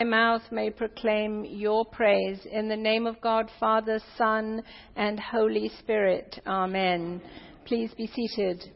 My 0.00 0.06
mouth 0.06 0.42
may 0.50 0.70
proclaim 0.70 1.44
your 1.44 1.84
praise 1.84 2.40
in 2.50 2.68
the 2.68 2.74
name 2.74 3.06
of 3.06 3.20
God, 3.20 3.48
Father, 3.60 4.00
Son, 4.18 4.60
and 4.96 5.20
Holy 5.20 5.70
Spirit. 5.78 6.36
Amen. 6.48 7.22
Please 7.64 7.94
be 7.96 8.08
seated. 8.08 8.72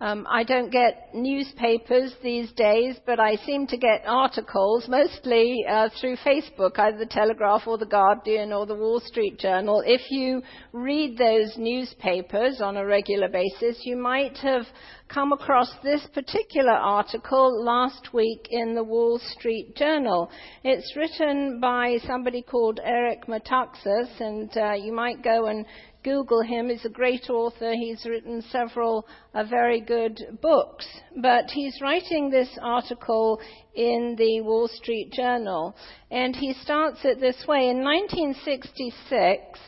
Um, 0.00 0.26
I 0.28 0.42
don't 0.42 0.70
get 0.70 1.14
newspapers 1.14 2.14
these 2.22 2.50
days, 2.52 2.96
but 3.06 3.20
I 3.20 3.36
seem 3.36 3.66
to 3.68 3.76
get 3.76 4.02
articles, 4.04 4.88
mostly 4.88 5.64
uh, 5.70 5.88
through 6.00 6.16
Facebook, 6.16 6.78
either 6.78 6.98
the 6.98 7.06
Telegraph 7.06 7.62
or 7.66 7.78
the 7.78 7.86
Guardian 7.86 8.52
or 8.52 8.66
the 8.66 8.74
Wall 8.74 9.00
Street 9.00 9.38
Journal. 9.38 9.82
If 9.86 10.10
you 10.10 10.42
read 10.72 11.16
those 11.16 11.54
newspapers 11.56 12.60
on 12.60 12.76
a 12.76 12.84
regular 12.84 13.28
basis, 13.28 13.78
you 13.84 13.96
might 13.96 14.36
have 14.38 14.66
come 15.08 15.32
across 15.32 15.70
this 15.84 16.04
particular 16.12 16.72
article 16.72 17.64
last 17.64 18.12
week 18.12 18.48
in 18.50 18.74
the 18.74 18.82
Wall 18.82 19.20
Street 19.20 19.76
Journal. 19.76 20.28
It's 20.64 20.96
written 20.96 21.60
by 21.60 21.98
somebody 22.04 22.42
called 22.42 22.80
Eric 22.82 23.26
Metaxas, 23.26 24.20
and 24.20 24.50
uh, 24.56 24.72
you 24.72 24.92
might 24.92 25.22
go 25.22 25.46
and 25.46 25.64
Google 26.04 26.42
him. 26.42 26.68
He's 26.68 26.84
a 26.84 26.90
great 26.90 27.28
author. 27.28 27.72
He's 27.72 28.04
written 28.04 28.42
several 28.52 29.06
uh, 29.34 29.44
very 29.44 29.80
good 29.80 30.20
books. 30.40 30.86
But 31.16 31.50
he's 31.50 31.80
writing 31.80 32.30
this 32.30 32.50
article 32.62 33.40
in 33.74 34.14
the 34.16 34.42
Wall 34.42 34.68
Street 34.68 35.12
Journal. 35.12 35.74
And 36.10 36.36
he 36.36 36.52
starts 36.62 37.00
it 37.04 37.18
this 37.20 37.44
way. 37.48 37.70
In 37.70 37.82
1966, 37.82 39.58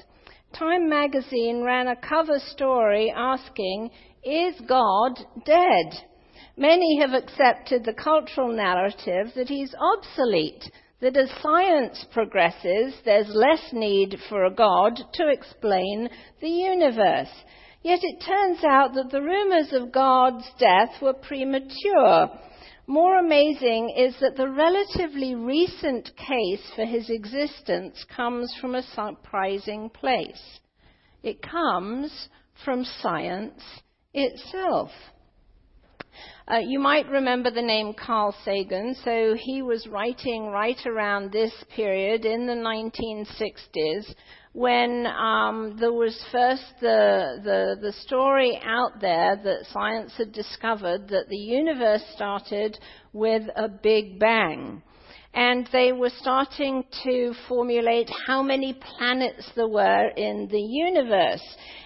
Time 0.58 0.88
magazine 0.88 1.62
ran 1.62 1.88
a 1.88 1.96
cover 1.96 2.38
story 2.38 3.12
asking, 3.14 3.90
Is 4.24 4.54
God 4.66 5.18
dead? 5.44 5.92
Many 6.56 6.98
have 7.00 7.12
accepted 7.12 7.84
the 7.84 7.92
cultural 7.92 8.48
narrative 8.48 9.32
that 9.34 9.48
he's 9.48 9.74
obsolete 9.74 10.64
that 11.00 11.16
as 11.16 11.30
science 11.42 12.04
progresses, 12.12 12.94
there's 13.04 13.28
less 13.28 13.72
need 13.72 14.18
for 14.28 14.44
a 14.44 14.50
God 14.50 14.98
to 15.14 15.28
explain 15.28 16.08
the 16.40 16.48
universe. 16.48 17.32
Yet 17.82 18.00
it 18.02 18.24
turns 18.26 18.64
out 18.64 18.94
that 18.94 19.10
the 19.10 19.22
rumors 19.22 19.72
of 19.72 19.92
God's 19.92 20.44
death 20.58 21.00
were 21.00 21.12
premature. 21.12 22.30
More 22.86 23.18
amazing 23.18 23.94
is 23.96 24.14
that 24.20 24.36
the 24.36 24.48
relatively 24.48 25.34
recent 25.34 26.10
case 26.16 26.62
for 26.74 26.84
his 26.84 27.10
existence 27.10 28.04
comes 28.16 28.52
from 28.60 28.74
a 28.74 28.82
surprising 28.82 29.90
place. 29.90 30.60
It 31.22 31.42
comes 31.42 32.28
from 32.64 32.84
science 32.84 33.60
itself. 34.14 34.90
Uh, 36.48 36.58
you 36.58 36.78
might 36.78 37.08
remember 37.08 37.50
the 37.50 37.62
name 37.62 37.92
Carl 37.94 38.34
Sagan. 38.44 38.94
So 39.04 39.34
he 39.38 39.62
was 39.62 39.86
writing 39.88 40.46
right 40.46 40.78
around 40.86 41.32
this 41.32 41.52
period 41.74 42.24
in 42.24 42.46
the 42.46 42.52
1960s 42.52 44.14
when 44.52 45.06
um, 45.06 45.76
there 45.78 45.92
was 45.92 46.18
first 46.32 46.64
the, 46.80 47.40
the, 47.44 47.76
the 47.82 47.92
story 47.92 48.58
out 48.64 49.00
there 49.00 49.36
that 49.36 49.66
science 49.70 50.12
had 50.16 50.32
discovered 50.32 51.08
that 51.08 51.28
the 51.28 51.36
universe 51.36 52.02
started 52.14 52.78
with 53.12 53.42
a 53.56 53.68
big 53.68 54.18
bang 54.18 54.82
and 55.36 55.68
they 55.70 55.92
were 55.92 56.10
starting 56.18 56.82
to 57.04 57.34
formulate 57.46 58.10
how 58.26 58.42
many 58.42 58.72
planets 58.72 59.46
there 59.54 59.68
were 59.68 60.08
in 60.16 60.48
the 60.50 60.58
universe. 60.58 61.44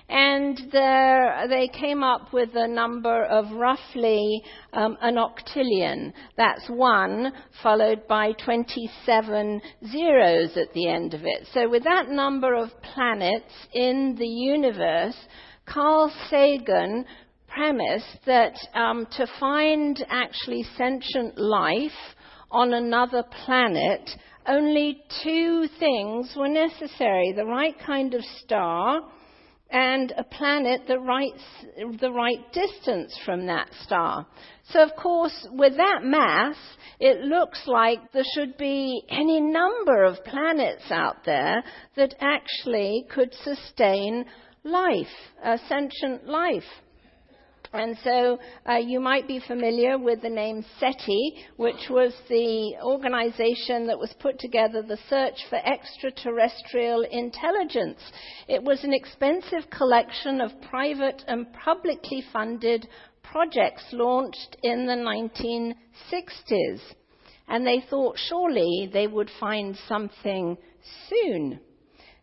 And 0.08 0.60
there, 0.72 1.46
they 1.48 1.68
came 1.68 2.04
up 2.04 2.32
with 2.32 2.50
a 2.54 2.68
number 2.68 3.24
of 3.24 3.50
roughly 3.50 4.42
um, 4.72 4.96
an 5.00 5.16
octillion. 5.16 6.12
That's 6.36 6.68
one, 6.68 7.32
followed 7.60 8.06
by 8.08 8.32
27 8.44 9.60
zeros 9.90 10.56
at 10.56 10.72
the 10.72 10.88
end 10.88 11.14
of 11.14 11.22
it. 11.24 11.48
So, 11.52 11.68
with 11.68 11.82
that 11.84 12.08
number 12.08 12.54
of 12.54 12.70
planets 12.94 13.52
in 13.72 14.14
the 14.16 14.26
universe, 14.26 15.16
Carl 15.66 16.12
Sagan 16.28 17.04
premised 17.48 18.18
that 18.26 18.54
um, 18.74 19.06
to 19.16 19.26
find 19.38 20.04
actually 20.08 20.64
sentient 20.76 21.36
life, 21.36 21.90
on 22.50 22.72
another 22.74 23.24
planet, 23.44 24.10
only 24.46 25.02
two 25.22 25.68
things 25.78 26.32
were 26.36 26.48
necessary 26.48 27.32
the 27.32 27.44
right 27.44 27.76
kind 27.86 28.14
of 28.14 28.22
star 28.42 29.02
and 29.70 30.12
a 30.16 30.24
planet 30.24 30.82
the 30.88 30.98
right, 30.98 31.32
the 32.00 32.10
right 32.10 32.52
distance 32.52 33.16
from 33.24 33.46
that 33.46 33.68
star. 33.82 34.26
So, 34.70 34.82
of 34.82 34.90
course, 34.96 35.46
with 35.52 35.76
that 35.76 36.00
mass, 36.02 36.56
it 36.98 37.20
looks 37.20 37.62
like 37.66 38.12
there 38.12 38.24
should 38.34 38.56
be 38.56 39.02
any 39.08 39.40
number 39.40 40.04
of 40.04 40.24
planets 40.24 40.90
out 40.90 41.24
there 41.24 41.62
that 41.96 42.14
actually 42.20 43.06
could 43.10 43.32
sustain 43.44 44.24
life, 44.64 45.06
a 45.42 45.58
sentient 45.68 46.26
life. 46.26 46.64
And 47.72 47.96
so 48.02 48.38
uh, 48.68 48.76
you 48.76 48.98
might 48.98 49.28
be 49.28 49.40
familiar 49.46 49.96
with 49.96 50.22
the 50.22 50.28
name 50.28 50.64
SETI, 50.80 51.34
which 51.56 51.88
was 51.88 52.12
the 52.28 52.74
organization 52.82 53.86
that 53.86 53.98
was 53.98 54.12
put 54.18 54.40
together 54.40 54.82
the 54.82 54.98
search 55.08 55.38
for 55.48 55.56
extraterrestrial 55.56 57.02
intelligence. 57.02 58.00
It 58.48 58.62
was 58.62 58.82
an 58.82 58.92
expensive 58.92 59.70
collection 59.70 60.40
of 60.40 60.50
private 60.62 61.22
and 61.28 61.46
publicly 61.52 62.24
funded 62.32 62.88
projects 63.22 63.84
launched 63.92 64.56
in 64.64 64.86
the 64.86 65.74
1960s. 66.12 66.80
And 67.46 67.64
they 67.64 67.84
thought 67.88 68.16
surely 68.28 68.90
they 68.92 69.06
would 69.06 69.30
find 69.38 69.76
something 69.88 70.56
soon. 71.08 71.60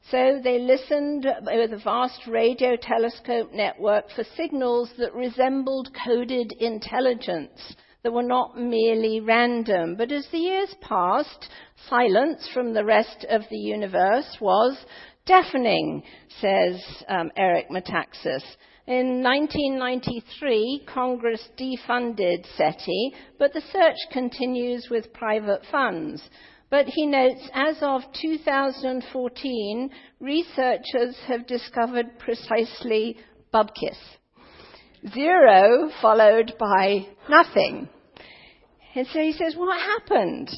So 0.10 0.40
they 0.42 0.60
listened 0.60 1.28
with 1.42 1.74
a 1.74 1.82
vast 1.84 2.28
radio 2.28 2.78
telescope 2.78 3.52
network 3.52 4.06
for 4.16 4.24
signals 4.38 4.90
that 4.98 5.14
resembled 5.14 5.90
coded 6.06 6.54
intelligence 6.62 7.76
that 8.04 8.14
were 8.14 8.24
not 8.24 8.58
merely 8.58 9.20
random. 9.20 9.98
But 9.98 10.14
as 10.14 10.26
the 10.32 10.38
years 10.38 10.74
passed, 10.80 11.50
silence 11.90 12.48
from 12.54 12.74
the 12.74 12.86
rest 12.86 13.26
of 13.30 13.42
the 13.50 13.58
universe 13.58 14.38
was 14.40 14.78
deafening, 15.26 16.04
says 16.40 16.82
um, 17.10 17.30
Eric 17.36 17.70
Metaxas. 17.70 18.44
In 18.88 19.22
1993, 19.22 20.86
Congress 20.88 21.46
defunded 21.60 22.46
SETI, 22.56 23.14
but 23.38 23.52
the 23.52 23.62
search 23.74 23.98
continues 24.14 24.88
with 24.90 25.12
private 25.12 25.64
funds. 25.70 26.22
But 26.70 26.88
he 26.88 27.06
notes, 27.06 27.50
as 27.54 27.78
of 27.82 28.02
2014, 28.22 29.90
researchers 30.20 31.16
have 31.28 31.48
discovered 31.48 32.20
precisely 32.20 33.18
bubkiss. 33.54 33.98
Zero 35.14 35.90
followed 36.02 36.54
by 36.60 37.08
nothing. 37.30 37.88
And 38.96 39.08
so 39.08 39.20
he 39.20 39.32
says, 39.32 39.56
what 39.56 39.80
happened? 39.80 40.50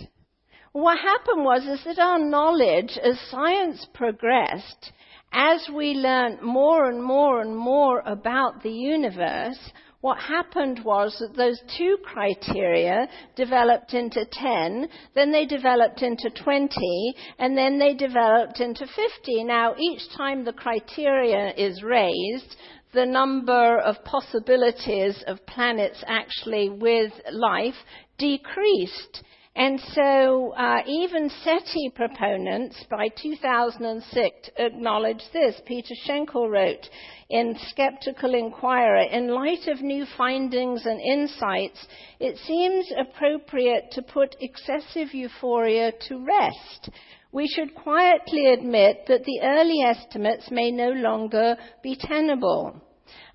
What 0.71 0.97
happened 0.97 1.43
was 1.43 1.63
is 1.65 1.83
that 1.85 1.99
our 1.99 2.19
knowledge 2.19 2.97
as 3.03 3.19
science 3.29 3.85
progressed, 3.93 4.91
as 5.31 5.67
we 5.75 5.93
learned 5.93 6.41
more 6.41 6.89
and 6.89 7.03
more 7.03 7.41
and 7.41 7.55
more 7.55 7.99
about 8.05 8.63
the 8.63 8.71
universe, 8.71 9.59
what 10.01 10.17
happened 10.17 10.81
was 10.85 11.17
that 11.19 11.35
those 11.35 11.61
two 11.77 11.97
criteria 12.03 13.07
developed 13.35 13.93
into 13.93 14.25
10, 14.31 14.87
then 15.13 15.31
they 15.31 15.45
developed 15.45 16.01
into 16.01 16.29
20, 16.29 17.15
and 17.37 17.57
then 17.57 17.77
they 17.77 17.93
developed 17.93 18.61
into 18.61 18.87
50. 18.87 19.43
Now, 19.43 19.75
each 19.77 20.01
time 20.15 20.45
the 20.45 20.53
criteria 20.53 21.53
is 21.55 21.83
raised, 21.83 22.55
the 22.93 23.05
number 23.05 23.79
of 23.79 24.03
possibilities 24.05 25.21
of 25.27 25.45
planets 25.45 26.01
actually 26.07 26.69
with 26.69 27.11
life 27.31 27.75
decreased. 28.17 29.23
And 29.55 29.79
so 29.93 30.53
uh, 30.53 30.83
even 30.85 31.29
SETI 31.43 31.91
proponents 31.95 32.77
by 32.89 33.09
2006 33.21 34.49
acknowledged 34.57 35.25
this. 35.33 35.59
Peter 35.65 35.95
Schenkel 36.03 36.49
wrote 36.49 36.87
in 37.29 37.57
Skeptical 37.69 38.35
Inquirer, 38.35 39.07
in 39.11 39.27
light 39.27 39.67
of 39.67 39.81
new 39.81 40.05
findings 40.17 40.85
and 40.85 41.01
insights, 41.01 41.85
it 42.19 42.37
seems 42.45 42.91
appropriate 42.97 43.91
to 43.91 44.01
put 44.01 44.35
excessive 44.39 45.13
euphoria 45.13 45.91
to 46.07 46.25
rest. 46.25 46.89
We 47.31 47.47
should 47.47 47.75
quietly 47.75 48.47
admit 48.47 49.05
that 49.07 49.25
the 49.25 49.41
early 49.43 49.81
estimates 49.81 50.49
may 50.49 50.71
no 50.71 50.91
longer 50.91 51.57
be 51.83 51.95
tenable. 51.99 52.81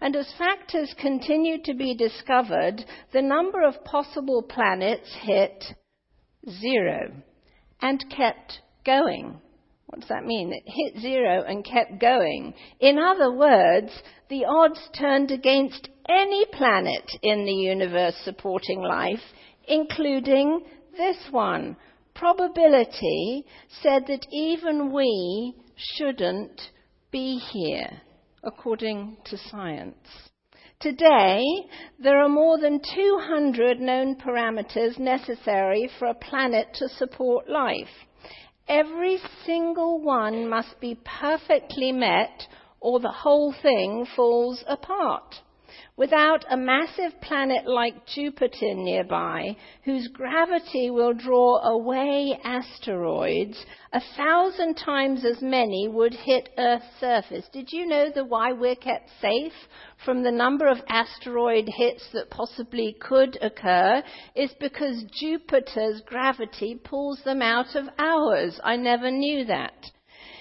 And 0.00 0.16
as 0.16 0.32
factors 0.38 0.94
continue 0.98 1.62
to 1.64 1.74
be 1.74 1.94
discovered, 1.94 2.84
the 3.12 3.22
number 3.22 3.62
of 3.62 3.84
possible 3.84 4.42
planets 4.42 5.12
hit 5.22 5.64
zero 6.48 7.12
and 7.80 8.04
kept 8.10 8.60
going. 8.84 9.40
What 9.86 10.00
does 10.00 10.08
that 10.08 10.24
mean? 10.24 10.52
It 10.52 10.62
hit 10.66 11.02
zero 11.02 11.44
and 11.46 11.64
kept 11.64 12.00
going. 12.00 12.54
In 12.80 12.98
other 12.98 13.32
words, 13.32 13.92
the 14.28 14.44
odds 14.46 14.80
turned 14.98 15.30
against 15.30 15.88
any 16.08 16.46
planet 16.52 17.10
in 17.22 17.44
the 17.44 17.52
universe 17.52 18.16
supporting 18.24 18.82
life, 18.82 19.22
including 19.68 20.64
this 20.96 21.16
one. 21.30 21.76
Probability 22.14 23.44
said 23.82 24.06
that 24.06 24.26
even 24.32 24.92
we 24.92 25.54
shouldn't 25.76 26.60
be 27.10 27.38
here, 27.52 28.00
according 28.42 29.16
to 29.26 29.36
science. 29.50 29.96
Today, 30.84 31.42
there 31.98 32.22
are 32.22 32.28
more 32.28 32.58
than 32.58 32.78
200 32.78 33.80
known 33.80 34.16
parameters 34.16 34.98
necessary 34.98 35.88
for 35.98 36.08
a 36.08 36.14
planet 36.14 36.66
to 36.74 36.90
support 36.90 37.48
life. 37.48 37.88
Every 38.68 39.18
single 39.46 40.02
one 40.02 40.46
must 40.46 40.78
be 40.82 41.00
perfectly 41.18 41.90
met 41.90 42.46
or 42.80 43.00
the 43.00 43.10
whole 43.10 43.54
thing 43.62 44.06
falls 44.14 44.62
apart. 44.68 45.34
Without 45.96 46.44
a 46.50 46.56
massive 46.56 47.20
planet 47.20 47.66
like 47.66 48.06
Jupiter 48.06 48.74
nearby, 48.74 49.56
whose 49.84 50.08
gravity 50.08 50.90
will 50.90 51.12
draw 51.12 51.58
away 51.58 52.38
asteroids, 52.42 53.64
a 53.92 54.00
thousand 54.16 54.74
times 54.74 55.24
as 55.24 55.40
many 55.40 55.86
would 55.88 56.14
hit 56.14 56.48
Earth's 56.58 56.98
surface. 56.98 57.48
Did 57.52 57.72
you 57.72 57.86
know 57.86 58.10
that 58.14 58.28
why 58.28 58.52
we're 58.52 58.74
kept 58.74 59.08
safe 59.20 59.52
from 60.04 60.22
the 60.22 60.32
number 60.32 60.66
of 60.66 60.82
asteroid 60.88 61.68
hits 61.76 62.08
that 62.12 62.30
possibly 62.30 62.96
could 63.00 63.38
occur 63.40 64.02
is 64.34 64.52
because 64.58 65.04
Jupiter's 65.12 66.00
gravity 66.06 66.74
pulls 66.74 67.22
them 67.22 67.40
out 67.40 67.76
of 67.76 67.88
ours. 67.98 68.58
I 68.64 68.76
never 68.76 69.10
knew 69.10 69.44
that. 69.44 69.90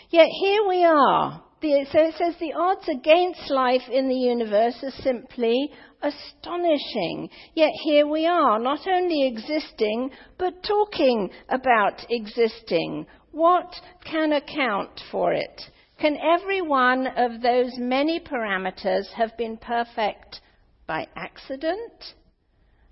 Yet 0.09 0.27
here 0.41 0.67
we 0.67 0.83
are 0.83 1.43
the, 1.63 1.85
so 1.91 1.99
it 1.99 2.15
says 2.17 2.35
the 2.39 2.53
odds 2.53 2.87
against 2.89 3.49
life 3.49 3.89
in 3.89 4.07
the 4.07 4.15
universe 4.15 4.75
are 4.83 5.01
simply 5.01 5.71
astonishing. 6.01 7.29
Yet 7.55 7.71
here 7.83 8.05
we 8.05 8.27
are, 8.27 8.59
not 8.59 8.85
only 8.85 9.25
existing, 9.25 10.11
but 10.37 10.61
talking 10.61 11.31
about 11.49 12.05
existing. 12.09 13.07
What 13.31 13.73
can 14.05 14.33
account 14.33 15.01
for 15.09 15.33
it? 15.33 15.61
Can 15.99 16.17
every 16.17 16.61
one 16.61 17.07
of 17.07 17.41
those 17.41 17.71
many 17.77 18.19
parameters 18.19 19.07
have 19.15 19.35
been 19.37 19.57
perfect 19.57 20.41
by 20.85 21.07
accident? 21.15 22.13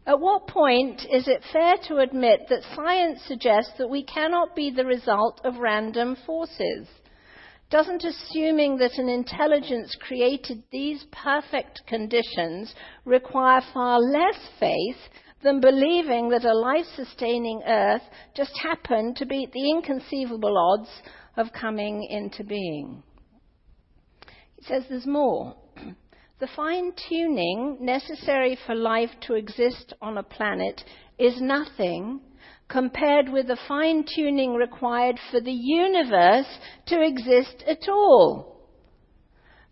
At 0.07 0.19
what 0.19 0.47
point 0.47 1.01
is 1.11 1.27
it 1.27 1.43
fair 1.51 1.75
to 1.89 1.97
admit 1.97 2.47
that 2.49 2.63
science 2.73 3.21
suggests 3.27 3.73
that 3.77 3.89
we 3.89 4.03
cannot 4.03 4.55
be 4.55 4.71
the 4.71 4.85
result 4.85 5.41
of 5.43 5.57
random 5.57 6.15
forces? 6.25 6.87
Doesn't 7.71 8.03
assuming 8.03 8.77
that 8.77 8.97
an 8.97 9.07
intelligence 9.07 9.95
created 9.99 10.61
these 10.71 11.05
perfect 11.11 11.81
conditions 11.87 12.75
require 13.05 13.61
far 13.73 13.97
less 13.99 14.37
faith 14.59 14.97
than 15.41 15.61
believing 15.61 16.29
that 16.29 16.45
a 16.45 16.53
life 16.53 16.85
sustaining 16.95 17.61
earth 17.65 18.01
just 18.35 18.51
happened 18.61 19.15
to 19.15 19.25
beat 19.25 19.51
the 19.53 19.71
inconceivable 19.71 20.55
odds 20.57 20.89
of 21.37 21.47
coming 21.53 22.05
into 22.09 22.43
being. 22.43 23.01
He 24.57 24.65
says 24.65 24.83
there's 24.89 25.07
more. 25.07 25.55
The 26.39 26.49
fine 26.55 26.91
tuning 27.07 27.77
necessary 27.81 28.57
for 28.65 28.73
life 28.73 29.11
to 29.27 29.35
exist 29.35 29.93
on 30.01 30.17
a 30.17 30.23
planet 30.23 30.81
is 31.19 31.39
nothing 31.39 32.19
compared 32.71 33.27
with 33.27 33.47
the 33.47 33.59
fine 33.67 34.05
tuning 34.15 34.53
required 34.53 35.19
for 35.29 35.41
the 35.41 35.51
universe 35.51 36.47
to 36.87 37.01
exist 37.01 37.63
at 37.67 37.89
all. 37.89 38.69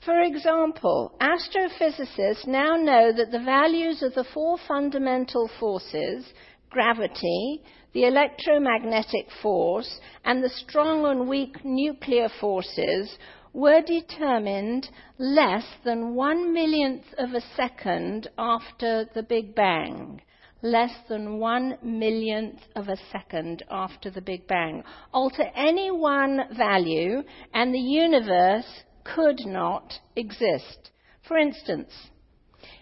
For 0.04 0.22
example, 0.22 1.18
astrophysicists 1.22 2.46
now 2.46 2.76
know 2.76 3.12
that 3.14 3.32
the 3.32 3.44
values 3.44 4.02
of 4.02 4.14
the 4.16 4.26
four 4.34 4.58
fundamental 4.68 5.50
forces, 5.60 6.26
gravity, 6.70 7.62
the 7.94 8.06
electromagnetic 8.06 9.28
force, 9.42 10.00
and 10.26 10.44
the 10.44 10.50
strong 10.50 11.06
and 11.06 11.28
weak 11.28 11.64
nuclear 11.64 12.30
forces, 12.40 13.18
were 13.54 13.82
determined 13.82 14.90
less 15.18 15.66
than 15.84 16.16
one 16.16 16.54
millionth 16.54 17.06
of 17.18 17.34
a 17.34 17.42
second 17.56 18.30
after 18.38 19.06
the 19.16 19.24
Big 19.24 19.56
Bang 19.56 20.22
less 20.62 20.94
than 21.08 21.40
one 21.40 21.78
millionth 21.82 22.60
of 22.76 22.90
a 22.90 22.98
second 23.12 23.64
after 23.70 24.10
the 24.10 24.22
Big 24.22 24.48
Bang. 24.48 24.84
Alter 25.14 25.50
any 25.56 25.92
one 25.92 26.42
value, 26.58 27.24
and 27.54 27.74
the 27.74 27.80
universe 27.80 28.84
could 29.04 29.40
not 29.46 29.94
exist. 30.16 30.92
For 31.28 31.38
instance, 31.38 31.92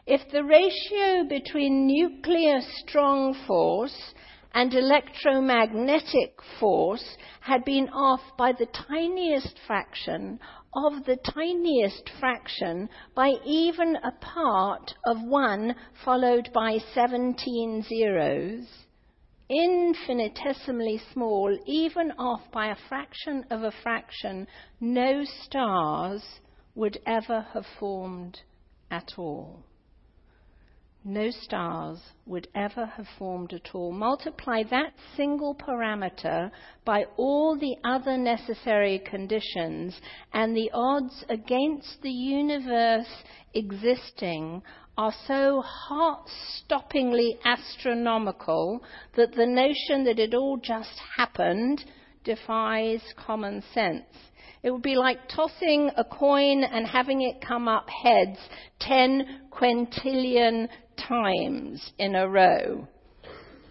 if 0.06 0.22
the 0.32 0.44
ratio 0.44 1.28
between 1.28 1.88
nuclear 1.88 2.62
strong 2.78 3.36
force 3.46 4.14
and 4.54 4.74
electromagnetic 4.74 6.40
force 6.60 7.18
had 7.42 7.64
been 7.64 7.90
off 7.90 8.22
by 8.38 8.54
the 8.54 8.66
tiniest 8.88 9.60
fraction 9.68 10.40
of 10.86 11.04
the 11.06 11.18
tiniest 11.18 12.08
fraction 12.20 12.88
by 13.16 13.32
even 13.44 13.96
a 14.04 14.12
part 14.22 14.94
of 15.08 15.18
1 15.24 15.74
followed 16.06 16.48
by 16.54 16.78
17 16.94 17.82
zeros, 17.82 18.86
infinitesimally 19.50 21.02
small, 21.12 21.58
even 21.66 22.12
off 22.20 22.42
by 22.52 22.68
a 22.68 22.78
fraction 22.88 23.44
of 23.50 23.64
a 23.64 23.72
fraction, 23.82 24.48
no 24.80 25.24
stars 25.44 26.24
would 26.76 27.00
ever 27.08 27.42
have 27.54 27.66
formed 27.80 28.40
at 28.92 29.14
all 29.18 29.64
no 31.08 31.32
stars 31.32 32.00
would 32.26 32.48
ever 32.54 32.86
have 32.86 33.08
formed 33.18 33.54
at 33.54 33.74
all. 33.74 33.94
Multiply 33.94 34.64
that 34.70 34.94
single 35.16 35.56
parameter 35.56 36.52
by 36.84 37.06
all 37.16 37.58
the 37.58 37.78
other 37.84 38.18
necessary 38.18 39.00
conditions, 39.00 40.00
and 40.34 40.56
the 40.56 40.70
odds 40.74 41.24
against 41.30 42.02
the 42.02 42.12
universe 42.12 43.08
existing 43.54 44.62
are 44.98 45.14
so 45.28 45.62
heart-stoppingly 45.62 47.38
astronomical 47.46 48.84
that 49.16 49.32
the 49.32 49.46
notion 49.46 50.04
that 50.04 50.20
it 50.20 50.34
all 50.34 50.58
just 50.58 51.00
happened 51.16 51.86
defies 52.24 53.02
common 53.16 53.64
sense. 53.74 54.06
It 54.64 54.72
would 54.72 54.82
be 54.82 54.96
like 54.96 55.30
tossing 55.30 55.92
a 55.96 56.04
coin 56.04 56.64
and 56.64 56.86
having 56.86 57.22
it 57.22 57.46
come 57.48 57.68
up 57.68 57.88
heads 57.90 58.40
10 58.82 59.50
quintillion 59.52 60.68
times 60.98 61.92
in 61.98 62.16
a 62.16 62.28
row. 62.28 62.88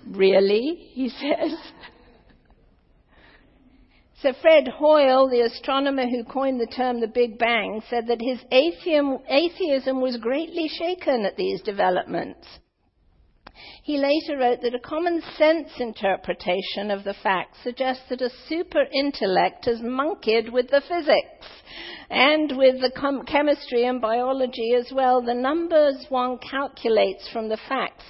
Really? 0.08 0.90
He 0.92 1.08
says. 1.20 1.56
So 4.22 4.32
Fred 4.40 4.66
Hoyle, 4.66 5.28
the 5.28 5.42
astronomer 5.42 6.06
who 6.08 6.24
coined 6.24 6.60
the 6.60 6.66
term 6.66 7.00
the 7.00 7.06
Big 7.06 7.38
Bang, 7.38 7.82
said 7.90 8.06
that 8.08 8.20
his 8.20 8.38
atheism, 8.50 9.18
atheism 9.28 10.00
was 10.00 10.16
greatly 10.16 10.68
shaken 10.68 11.26
at 11.26 11.36
these 11.36 11.60
developments. 11.60 12.46
He 13.82 13.96
later 13.96 14.36
wrote 14.36 14.60
that 14.62 14.74
a 14.74 14.78
common 14.78 15.22
sense 15.36 15.70
interpretation 15.78 16.90
of 16.90 17.04
the 17.04 17.14
facts 17.14 17.58
suggests 17.62 18.08
that 18.08 18.20
a 18.20 18.30
super 18.48 18.84
intellect 18.92 19.64
has 19.64 19.80
monkeyed 19.80 20.50
with 20.50 20.68
the 20.68 20.82
physics 20.82 21.46
and 22.10 22.56
with 22.56 22.80
the 22.80 23.22
chemistry 23.26 23.84
and 23.84 24.00
biology 24.00 24.74
as 24.74 24.92
well. 24.92 25.22
The 25.22 25.34
numbers 25.34 26.06
one 26.08 26.38
calculates 26.38 27.28
from 27.28 27.48
the 27.48 27.56
facts 27.68 28.04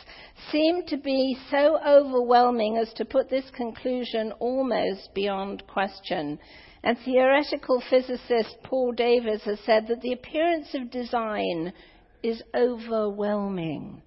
seem 0.51 0.85
to 0.87 0.97
be 0.97 1.37
so 1.51 1.79
overwhelming 1.87 2.77
as 2.77 2.93
to 2.95 3.05
put 3.05 3.31
this 3.31 3.49
conclusion 3.51 4.33
almost 4.39 5.15
beyond 5.15 5.67
question. 5.67 6.39
And 6.83 6.99
theoretical 6.99 7.83
physicist 7.89 8.57
Paul 8.63 8.93
Davies 8.93 9.43
has 9.43 9.61
said 9.61 9.89
that 9.89 10.01
the 10.03 10.13
appearance 10.13 10.75
of 10.75 10.91
design 10.91 11.73
is 12.23 12.43
overwhelming. 12.55 14.03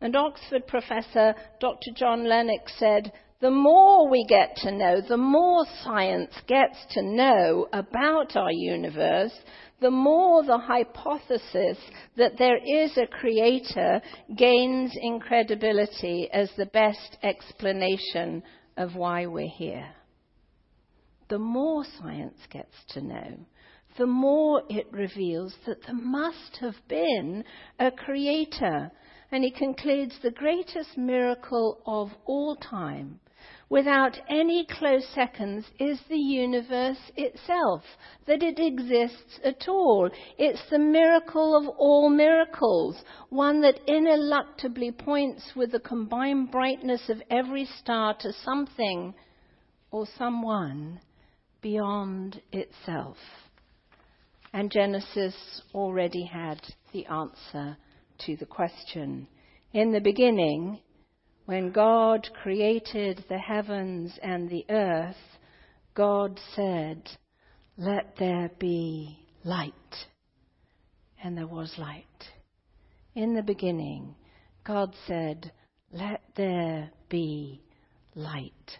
And 0.00 0.14
Oxford 0.14 0.66
professor 0.66 1.34
Dr. 1.60 1.90
John 1.94 2.28
Lennox 2.28 2.72
said, 2.78 3.12
the 3.40 3.50
more 3.50 4.08
we 4.08 4.24
get 4.28 4.56
to 4.62 4.72
know, 4.72 5.00
the 5.00 5.16
more 5.16 5.64
science 5.84 6.32
gets 6.48 6.76
to 6.90 7.02
know 7.02 7.68
about 7.72 8.36
our 8.36 8.50
universe, 8.50 9.32
the 9.80 9.90
more 9.90 10.42
the 10.42 10.58
hypothesis 10.58 11.78
that 12.16 12.36
there 12.36 12.58
is 12.58 12.96
a 12.96 13.06
creator 13.06 14.00
gains 14.36 14.92
in 15.00 15.20
credibility 15.20 16.28
as 16.32 16.50
the 16.56 16.66
best 16.66 17.16
explanation 17.22 18.42
of 18.76 18.96
why 18.96 19.26
we're 19.26 19.46
here. 19.46 19.88
The 21.28 21.38
more 21.38 21.84
science 22.00 22.38
gets 22.50 22.74
to 22.90 23.02
know, 23.02 23.38
the 23.98 24.06
more 24.06 24.62
it 24.68 24.86
reveals 24.90 25.54
that 25.66 25.82
there 25.86 25.94
must 25.94 26.56
have 26.60 26.76
been 26.88 27.44
a 27.78 27.92
creator 27.92 28.90
And 29.30 29.44
he 29.44 29.50
concludes 29.50 30.18
the 30.22 30.30
greatest 30.30 30.96
miracle 30.96 31.80
of 31.86 32.10
all 32.24 32.56
time 32.56 33.20
without 33.68 34.18
any 34.28 34.64
close 34.64 35.06
seconds 35.14 35.66
is 35.78 36.00
the 36.08 36.16
universe 36.16 36.98
itself, 37.16 37.82
that 38.26 38.42
it 38.42 38.58
exists 38.58 39.38
at 39.44 39.68
all. 39.68 40.08
It's 40.38 40.62
the 40.70 40.78
miracle 40.78 41.56
of 41.56 41.68
all 41.76 42.08
miracles, 42.08 42.96
one 43.28 43.60
that 43.60 43.86
ineluctably 43.86 44.96
points 44.96 45.52
with 45.54 45.72
the 45.72 45.80
combined 45.80 46.50
brightness 46.50 47.08
of 47.08 47.22
every 47.30 47.66
star 47.66 48.14
to 48.20 48.32
something 48.32 49.14
or 49.90 50.06
someone 50.16 51.00
beyond 51.60 52.40
itself. 52.52 53.18
And 54.52 54.70
Genesis 54.70 55.62
already 55.74 56.24
had 56.24 56.60
the 56.92 57.04
answer 57.06 57.76
to 58.26 58.36
the 58.36 58.46
question. 58.46 59.26
In 59.72 59.92
the 59.92 60.00
beginning, 60.00 60.80
when 61.46 61.72
God 61.72 62.28
created 62.42 63.24
the 63.28 63.38
heavens 63.38 64.18
and 64.22 64.48
the 64.48 64.64
earth, 64.68 65.16
God 65.94 66.38
said, 66.54 67.08
Let 67.76 68.16
there 68.18 68.50
be 68.58 69.18
light. 69.44 69.72
And 71.22 71.36
there 71.36 71.46
was 71.46 71.74
light. 71.78 72.04
In 73.14 73.34
the 73.34 73.42
beginning, 73.42 74.14
God 74.64 74.94
said, 75.06 75.52
Let 75.90 76.22
there 76.36 76.90
be 77.08 77.62
light. 78.14 78.78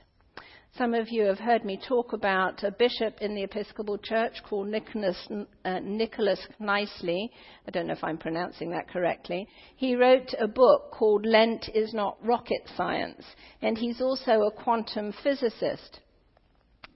Some 0.79 0.95
of 0.95 1.11
you 1.11 1.25
have 1.25 1.41
heard 1.41 1.65
me 1.65 1.77
talk 1.77 2.13
about 2.13 2.63
a 2.63 2.71
bishop 2.71 3.21
in 3.21 3.35
the 3.35 3.43
Episcopal 3.43 3.99
Church 3.99 4.35
called 4.49 4.69
Nicholas, 4.69 5.17
uh, 5.65 5.81
Nicholas 5.81 6.39
Knisely. 6.61 7.31
I 7.67 7.73
don't 7.73 7.89
know 7.89 7.95
if 7.95 8.05
I'm 8.05 8.17
pronouncing 8.17 8.71
that 8.71 8.89
correctly. 8.89 9.49
He 9.75 9.97
wrote 9.97 10.33
a 10.39 10.47
book 10.47 10.93
called 10.93 11.27
Lent 11.27 11.69
is 11.75 11.93
Not 11.93 12.17
Rocket 12.25 12.63
Science, 12.77 13.25
and 13.61 13.77
he's 13.77 14.01
also 14.01 14.43
a 14.43 14.53
quantum 14.53 15.13
physicist. 15.25 15.99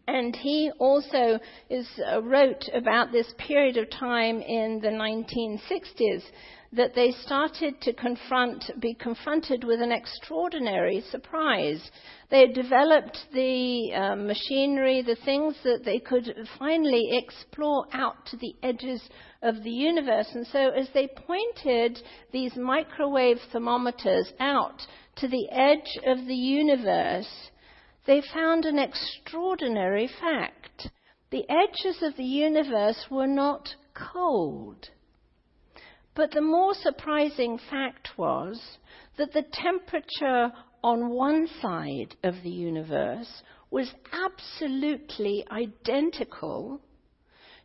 And 0.06 0.36
he 0.36 0.70
also 0.78 1.40
is, 1.68 1.88
uh, 2.08 2.22
wrote 2.22 2.62
about 2.72 3.10
this 3.10 3.34
period 3.36 3.76
of 3.78 3.90
time 3.90 4.40
in 4.42 4.78
the 4.80 4.90
1960s 4.90 6.22
that 6.74 6.94
they 6.94 7.10
started 7.10 7.78
to 7.82 7.92
confront, 7.92 8.64
be 8.80 8.94
confronted 8.94 9.62
with 9.62 9.82
an 9.82 9.92
extraordinary 9.92 11.02
surprise. 11.10 11.90
They 12.30 12.40
had 12.40 12.54
developed 12.54 13.18
the 13.34 13.92
uh, 13.92 14.16
machinery, 14.16 15.02
the 15.02 15.18
things 15.22 15.54
that 15.64 15.84
they 15.84 15.98
could 15.98 16.34
finally 16.58 17.10
explore 17.12 17.84
out 17.92 18.24
to 18.26 18.38
the 18.38 18.54
edges 18.62 19.02
of 19.42 19.62
the 19.62 19.70
universe. 19.70 20.28
And 20.34 20.46
so 20.46 20.70
as 20.70 20.88
they 20.94 21.08
pointed 21.08 21.98
these 22.32 22.56
microwave 22.56 23.38
thermometers 23.52 24.32
out 24.40 24.80
to 25.16 25.28
the 25.28 25.50
edge 25.50 25.98
of 26.06 26.26
the 26.26 26.34
universe, 26.34 27.50
they 28.06 28.22
found 28.32 28.64
an 28.64 28.78
extraordinary 28.78 30.08
fact. 30.20 30.88
The 31.30 31.44
edges 31.50 32.02
of 32.02 32.16
the 32.16 32.24
universe 32.24 33.06
were 33.10 33.26
not 33.26 33.68
cold. 33.94 34.88
But 36.14 36.33
the 36.33 36.42
more 36.42 36.75
surprising 36.75 37.59
fact 37.71 38.11
was 38.19 38.61
that 39.16 39.33
the 39.33 39.45
temperature 39.50 40.52
on 40.85 41.09
one 41.09 41.47
side 41.61 42.16
of 42.23 42.42
the 42.42 42.50
universe 42.50 43.42
was 43.71 43.95
absolutely 44.12 45.47
identical 45.50 46.81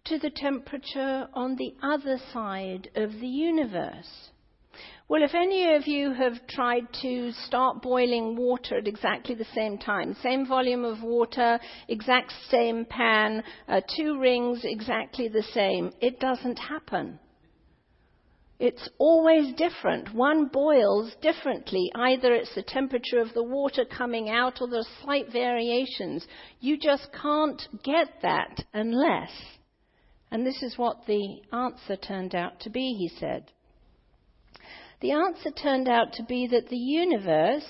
to 0.05 0.17
the 0.17 0.29
temperature 0.29 1.27
on 1.33 1.57
the 1.57 1.75
other 1.83 2.17
side 2.31 2.89
of 2.95 3.19
the 3.19 3.27
universe. 3.27 4.29
Well, 5.09 5.23
if 5.23 5.33
any 5.35 5.73
of 5.75 5.87
you 5.87 6.13
have 6.13 6.47
tried 6.47 6.87
to 7.01 7.33
start 7.33 7.81
boiling 7.81 8.37
water 8.37 8.77
at 8.77 8.87
exactly 8.87 9.35
the 9.35 9.47
same 9.55 9.77
time, 9.77 10.15
same 10.21 10.45
volume 10.45 10.85
of 10.85 11.03
water, 11.03 11.59
exact 11.89 12.31
same 12.49 12.85
pan, 12.85 13.43
uh, 13.67 13.81
two 13.95 14.19
rings 14.19 14.61
exactly 14.63 15.27
the 15.27 15.43
same, 15.43 15.91
it 15.99 16.19
doesn't 16.19 16.59
happen. 16.59 17.19
It's 18.59 18.89
always 18.97 19.53
different. 19.53 20.15
One 20.15 20.47
boils 20.47 21.13
differently. 21.21 21.91
Either 21.93 22.33
it's 22.33 22.55
the 22.55 22.63
temperature 22.63 23.19
of 23.19 23.33
the 23.33 23.43
water 23.43 23.85
coming 23.85 24.29
out 24.31 24.61
or 24.61 24.67
there's 24.67 24.87
slight 25.03 25.31
variations. 25.31 26.25
You 26.59 26.77
just 26.77 27.07
can't 27.21 27.61
get 27.83 28.07
that 28.23 28.63
unless. 28.73 29.31
And 30.31 30.43
this 30.43 30.63
is 30.63 30.77
what 30.77 31.05
the 31.05 31.41
answer 31.53 31.95
turned 31.95 32.33
out 32.33 32.59
to 32.61 32.71
be, 32.71 32.95
he 32.97 33.09
said. 33.19 33.51
The 35.01 35.11
answer 35.11 35.51
turned 35.51 35.87
out 35.87 36.13
to 36.13 36.23
be 36.23 36.47
that 36.47 36.69
the 36.69 36.77
universe, 36.77 37.67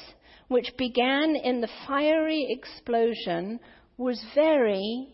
which 0.48 0.72
began 0.78 1.36
in 1.36 1.60
the 1.60 1.70
fiery 1.86 2.48
explosion, 2.50 3.60
was 3.98 4.24
very, 4.34 5.10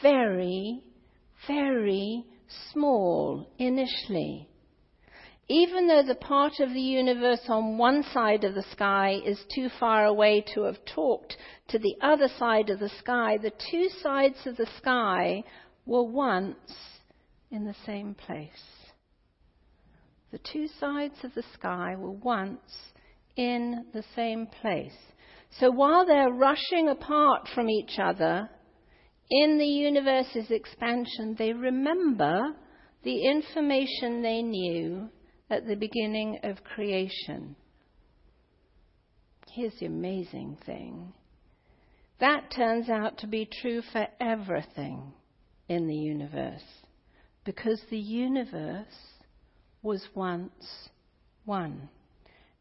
very, 0.00 0.82
very 1.46 2.24
small 2.72 3.46
initially 3.58 4.47
even 5.48 5.86
though 5.86 6.02
the 6.02 6.14
part 6.14 6.60
of 6.60 6.74
the 6.74 6.80
universe 6.80 7.40
on 7.48 7.78
one 7.78 8.04
side 8.12 8.44
of 8.44 8.54
the 8.54 8.64
sky 8.70 9.18
is 9.24 9.38
too 9.54 9.70
far 9.80 10.04
away 10.04 10.44
to 10.54 10.62
have 10.64 10.84
talked 10.84 11.36
to 11.68 11.78
the 11.78 11.96
other 12.02 12.28
side 12.38 12.68
of 12.68 12.78
the 12.78 12.90
sky, 12.98 13.38
the 13.38 13.52
two 13.70 13.88
sides 14.02 14.36
of 14.44 14.56
the 14.58 14.68
sky 14.76 15.42
were 15.86 16.04
once 16.04 16.74
in 17.50 17.64
the 17.64 17.76
same 17.86 18.14
place. 18.14 18.50
The 20.32 20.40
two 20.52 20.68
sides 20.78 21.14
of 21.24 21.34
the 21.34 21.44
sky 21.54 21.94
were 21.96 22.12
once 22.12 22.60
in 23.36 23.86
the 23.94 24.04
same 24.14 24.46
place. 24.60 24.96
So 25.58 25.70
while 25.70 26.04
they're 26.04 26.30
rushing 26.30 26.90
apart 26.90 27.48
from 27.54 27.70
each 27.70 27.98
other 27.98 28.50
in 29.30 29.56
the 29.56 29.64
universe's 29.64 30.50
expansion, 30.50 31.36
they 31.38 31.54
remember 31.54 32.54
the 33.02 33.24
information 33.24 34.20
they 34.20 34.42
knew 34.42 35.08
at 35.50 35.66
the 35.66 35.76
beginning 35.76 36.38
of 36.42 36.62
creation. 36.64 37.56
Here's 39.50 39.78
the 39.80 39.86
amazing 39.86 40.58
thing 40.66 41.12
that 42.20 42.50
turns 42.50 42.88
out 42.88 43.18
to 43.18 43.26
be 43.26 43.48
true 43.60 43.80
for 43.92 44.06
everything 44.20 45.12
in 45.68 45.86
the 45.86 45.94
universe 45.94 46.64
because 47.44 47.80
the 47.90 47.98
universe 47.98 48.86
was 49.82 50.04
once 50.14 50.88
one. 51.44 51.88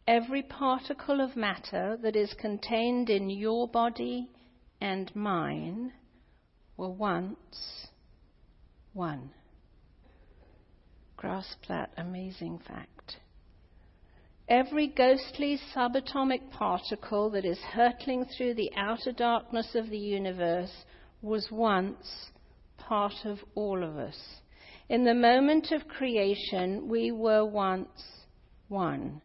Every 0.08 0.44
particle 0.44 1.20
of 1.20 1.36
matter 1.36 1.98
that 2.01 2.15
is 2.15 2.34
contained 2.39 3.10
in 3.10 3.29
your 3.29 3.67
body 3.67 4.29
and 4.79 5.13
mine 5.15 5.91
were 6.77 6.91
once 6.91 7.88
one 8.94 9.32
grasp 11.17 11.57
that 11.67 11.91
amazing 11.97 12.59
fact. 12.67 13.17
Every 14.47 14.88
ghostly 14.88 15.59
subatomic 15.75 16.51
particle 16.51 17.29
that 17.31 17.43
is 17.43 17.59
hurtling 17.59 18.25
through 18.25 18.53
the 18.53 18.71
outer 18.77 19.12
darkness 19.12 19.75
of 19.75 19.89
the 19.89 19.97
universe 19.97 20.71
was 21.21 21.50
once 21.51 22.29
part 22.77 23.25
of 23.25 23.39
all 23.55 23.83
of 23.83 23.97
us. 23.97 24.17
In 24.88 25.03
the 25.03 25.13
moment 25.13 25.74
of 25.74 25.88
creation, 25.89 26.88
we 26.88 27.12
were 27.12 27.43
once 27.43 27.89
one. 28.69 29.21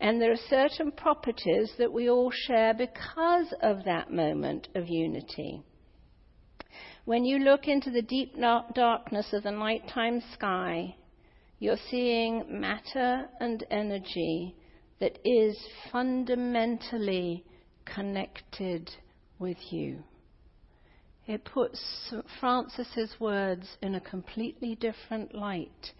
And 0.00 0.20
there 0.20 0.32
are 0.32 0.48
certain 0.50 0.92
properties 0.92 1.72
that 1.78 1.92
we 1.92 2.10
all 2.10 2.30
share 2.30 2.74
because 2.74 3.54
of 3.62 3.84
that 3.84 4.12
moment 4.12 4.68
of 4.74 4.88
unity. 4.88 5.62
When 7.06 7.24
you 7.24 7.38
look 7.38 7.66
into 7.66 7.90
the 7.90 8.02
deep 8.02 8.34
darkness 8.74 9.32
of 9.32 9.44
the 9.44 9.50
nighttime 9.50 10.22
sky, 10.34 10.94
you're 11.58 11.78
seeing 11.90 12.60
matter 12.60 13.28
and 13.40 13.64
energy 13.70 14.54
that 15.00 15.18
is 15.24 15.56
fundamentally 15.90 17.44
connected 17.84 18.90
with 19.38 19.56
you. 19.70 20.02
It 21.26 21.44
puts 21.44 22.12
Francis's 22.40 23.14
words 23.20 23.66
in 23.82 23.94
a 23.94 24.00
completely 24.00 24.76
different 24.76 25.34
light 25.34 25.92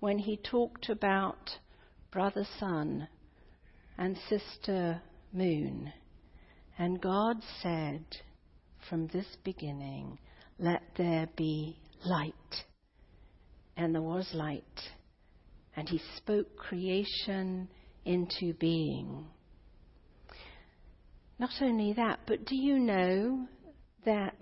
when 0.00 0.18
he 0.18 0.36
talked 0.38 0.88
about 0.88 1.50
brother 2.10 2.46
sun 2.58 3.08
and 3.98 4.16
sister 4.28 5.02
moon. 5.32 5.92
And 6.78 7.00
God 7.00 7.36
said 7.62 8.04
from 8.88 9.08
this 9.08 9.26
beginning, 9.44 10.18
let 10.58 10.82
there 10.96 11.28
be 11.36 11.76
light 12.04 12.34
and 13.82 13.94
there 13.94 14.02
was 14.02 14.28
light. 14.32 14.62
And 15.76 15.88
he 15.88 16.00
spoke 16.16 16.56
creation 16.56 17.68
into 18.04 18.54
being. 18.54 19.26
Not 21.38 21.50
only 21.60 21.92
that, 21.94 22.20
but 22.26 22.44
do 22.44 22.54
you 22.54 22.78
know 22.78 23.48
that 24.04 24.38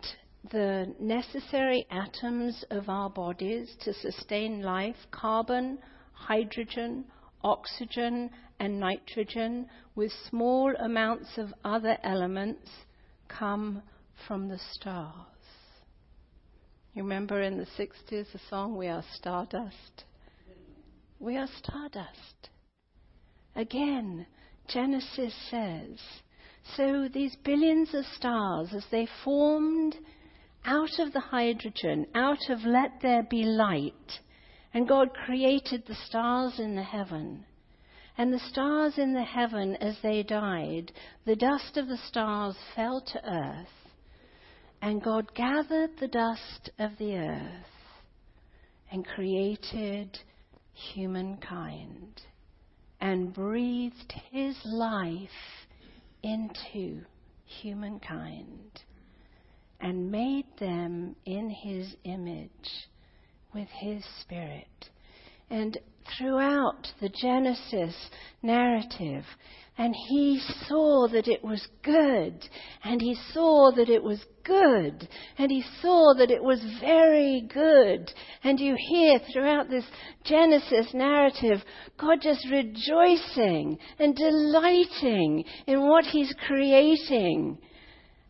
the 0.50 0.94
necessary 0.98 1.86
atoms 1.90 2.64
of 2.70 2.88
our 2.88 3.08
bodies 3.08 3.74
to 3.82 3.94
sustain 3.94 4.62
life, 4.62 4.96
carbon, 5.10 5.78
hydrogen, 6.12 7.04
oxygen 7.42 8.30
and 8.58 8.78
nitrogen 8.78 9.66
with 9.94 10.12
small 10.28 10.74
amounts 10.78 11.38
of 11.38 11.52
other 11.64 11.96
elements 12.02 12.68
come 13.28 13.82
from 14.26 14.48
the 14.48 14.58
stars. 14.72 15.29
You 16.92 17.04
remember 17.04 17.40
in 17.40 17.56
the 17.56 17.66
60s 17.78 18.32
the 18.32 18.40
song, 18.48 18.76
We 18.76 18.88
Are 18.88 19.04
Stardust? 19.14 20.04
We 21.20 21.36
are 21.36 21.48
stardust. 21.58 22.48
Again, 23.54 24.26
Genesis 24.68 25.34
says, 25.50 26.00
so 26.76 27.08
these 27.12 27.36
billions 27.44 27.94
of 27.94 28.04
stars, 28.16 28.70
as 28.74 28.84
they 28.90 29.06
formed 29.22 29.96
out 30.64 30.98
of 30.98 31.12
the 31.12 31.20
hydrogen, 31.20 32.06
out 32.14 32.48
of 32.48 32.64
let 32.64 33.00
there 33.02 33.22
be 33.22 33.44
light, 33.44 34.20
and 34.72 34.88
God 34.88 35.12
created 35.26 35.84
the 35.86 35.98
stars 36.06 36.58
in 36.58 36.74
the 36.74 36.82
heaven. 36.82 37.44
And 38.18 38.32
the 38.32 38.40
stars 38.50 38.98
in 38.98 39.14
the 39.14 39.24
heaven, 39.24 39.76
as 39.76 39.96
they 40.02 40.22
died, 40.22 40.92
the 41.24 41.36
dust 41.36 41.76
of 41.76 41.86
the 41.86 42.00
stars 42.08 42.56
fell 42.74 43.00
to 43.00 43.30
earth. 43.30 43.89
And 44.82 45.02
God 45.02 45.34
gathered 45.34 45.90
the 45.98 46.08
dust 46.08 46.70
of 46.78 46.92
the 46.98 47.16
earth 47.16 47.66
and 48.90 49.06
created 49.06 50.18
humankind 50.72 52.22
and 53.00 53.32
breathed 53.32 54.12
his 54.30 54.56
life 54.64 55.28
into 56.22 57.02
humankind 57.44 58.80
and 59.80 60.10
made 60.10 60.46
them 60.58 61.14
in 61.26 61.50
his 61.50 61.94
image 62.04 62.88
with 63.54 63.68
his 63.68 64.02
spirit. 64.20 64.90
And 65.50 65.76
throughout 66.16 66.86
the 67.00 67.08
Genesis 67.08 67.94
narrative, 68.42 69.24
and 69.80 69.96
he 69.96 70.38
saw 70.68 71.08
that 71.10 71.26
it 71.26 71.42
was 71.42 71.66
good, 71.82 72.46
and 72.84 73.00
he 73.00 73.16
saw 73.32 73.72
that 73.74 73.88
it 73.88 74.02
was 74.02 74.22
good, 74.44 75.08
and 75.38 75.50
he 75.50 75.64
saw 75.80 76.12
that 76.18 76.30
it 76.30 76.42
was 76.42 76.62
very 76.82 77.48
good. 77.50 78.12
And 78.44 78.60
you 78.60 78.76
hear 78.76 79.18
throughout 79.32 79.70
this 79.70 79.86
Genesis 80.22 80.92
narrative, 80.92 81.64
God 81.98 82.18
just 82.20 82.46
rejoicing 82.50 83.78
and 83.98 84.14
delighting 84.14 85.44
in 85.66 85.88
what 85.88 86.04
he's 86.04 86.34
creating. 86.46 87.56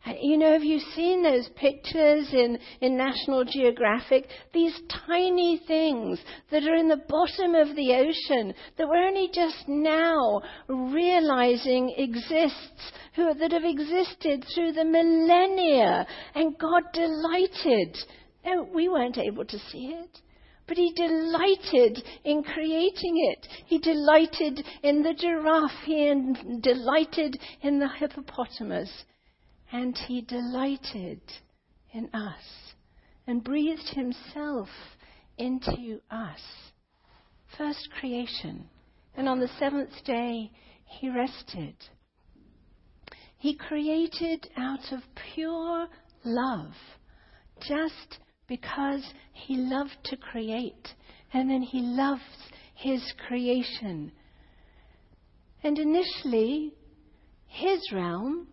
You 0.07 0.39
know, 0.39 0.53
have 0.53 0.65
you 0.65 0.79
seen 0.95 1.23
those 1.23 1.49
pictures 1.57 2.33
in, 2.33 2.59
in 2.81 2.97
National 2.97 3.45
Geographic? 3.45 4.29
These 4.55 4.81
tiny 5.07 5.61
things 5.67 6.19
that 6.51 6.65
are 6.65 6.75
in 6.75 6.89
the 6.89 7.03
bottom 7.09 7.55
of 7.55 7.77
the 7.77 7.95
ocean 7.95 8.55
that 8.79 8.89
we're 8.89 9.07
only 9.07 9.29
just 9.33 9.69
now 9.69 10.41
realizing 10.69 11.95
exists, 11.99 12.93
who, 13.15 13.35
that 13.35 13.53
have 13.53 13.65
existed 13.65 14.45
through 14.55 14.73
the 14.73 14.87
millennia. 14.87 16.07
And 16.35 16.59
God 16.59 16.83
delighted. 16.95 17.97
No, 18.45 18.69
we 18.75 18.89
weren't 18.89 19.19
able 19.19 19.45
to 19.45 19.59
see 19.71 19.89
it. 19.89 20.21
But 20.67 20.79
he 20.79 20.95
delighted 20.95 22.03
in 22.25 22.43
creating 22.43 23.35
it. 23.35 23.47
He 23.67 23.79
delighted 23.79 24.65
in 24.83 25.03
the 25.03 25.13
giraffe. 25.13 25.85
He 25.85 26.59
delighted 26.63 27.39
in 27.61 27.81
the 27.81 27.89
hippopotamus. 27.89 28.91
And 29.73 29.97
he 29.97 30.21
delighted 30.23 31.21
in 31.93 32.11
us 32.13 32.43
and 33.27 33.45
breathed 33.45 33.89
himself 33.95 34.69
into 35.39 36.01
us. 36.11 36.41
First 37.57 37.89
creation. 37.99 38.69
And 39.17 39.29
on 39.29 39.41
the 39.41 39.51
seventh 39.59 40.05
day, 40.05 40.51
he 40.85 41.09
rested. 41.09 41.75
He 43.39 43.55
created 43.55 44.49
out 44.57 44.93
of 44.93 45.01
pure 45.35 45.87
love, 46.25 46.73
just 47.67 48.19
because 48.47 49.05
he 49.33 49.57
loved 49.57 49.97
to 50.05 50.17
create. 50.17 50.89
And 51.33 51.49
then 51.49 51.63
he 51.63 51.81
loves 51.81 52.23
his 52.75 53.03
creation. 53.29 54.13
And 55.63 55.79
initially, 55.79 56.75
his 57.47 57.81
realm 57.93 58.49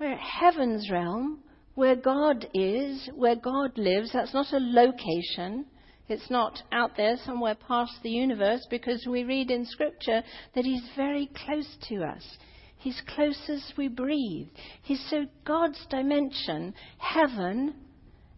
we're 0.00 0.16
heaven's 0.16 0.90
realm, 0.90 1.40
where 1.74 1.94
God 1.94 2.48
is, 2.54 3.10
where 3.14 3.36
God 3.36 3.76
lives. 3.76 4.10
That's 4.12 4.32
not 4.32 4.52
a 4.52 4.58
location. 4.58 5.66
It's 6.08 6.30
not 6.30 6.62
out 6.72 6.96
there 6.96 7.16
somewhere 7.24 7.54
past 7.54 7.92
the 8.02 8.10
universe 8.10 8.66
because 8.70 9.06
we 9.06 9.24
read 9.24 9.50
in 9.50 9.66
Scripture 9.66 10.22
that 10.54 10.64
He's 10.64 10.88
very 10.96 11.30
close 11.44 11.76
to 11.90 12.02
us. 12.02 12.24
He's 12.78 13.00
close 13.14 13.38
as 13.50 13.72
we 13.76 13.88
breathe. 13.88 14.48
He's 14.82 15.04
so 15.10 15.26
God's 15.44 15.84
dimension, 15.90 16.72
heaven 16.96 17.74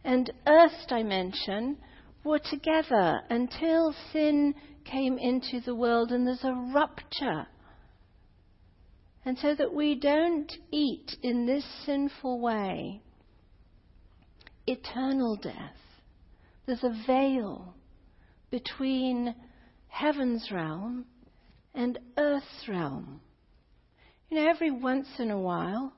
and 0.05 0.33
earth's 0.48 0.85
dimension 0.88 1.77
were 2.25 2.40
together 2.40 3.20
until 3.31 3.94
sin 4.12 4.53
came 4.85 5.16
into 5.16 5.61
the 5.61 5.77
world 5.77 6.11
and 6.11 6.27
there's 6.27 6.42
a 6.42 6.72
rupture 6.75 7.46
and 9.24 9.38
so 9.38 9.54
that 9.54 9.72
we 9.72 9.94
don't 9.94 10.52
eat 10.70 11.16
in 11.22 11.46
this 11.46 11.64
sinful 11.87 12.40
way 12.40 13.00
eternal 14.66 15.37
death. 15.37 15.76
There's 16.66 16.85
a 16.85 17.04
veil 17.06 17.74
between 18.50 19.35
heaven's 19.88 20.50
realm 20.52 21.04
and 21.74 21.98
earth's 22.16 22.68
realm. 22.68 23.20
You 24.30 24.38
know, 24.38 24.48
every 24.48 24.70
once 24.70 25.08
in 25.18 25.30
a 25.30 25.40
while, 25.40 25.92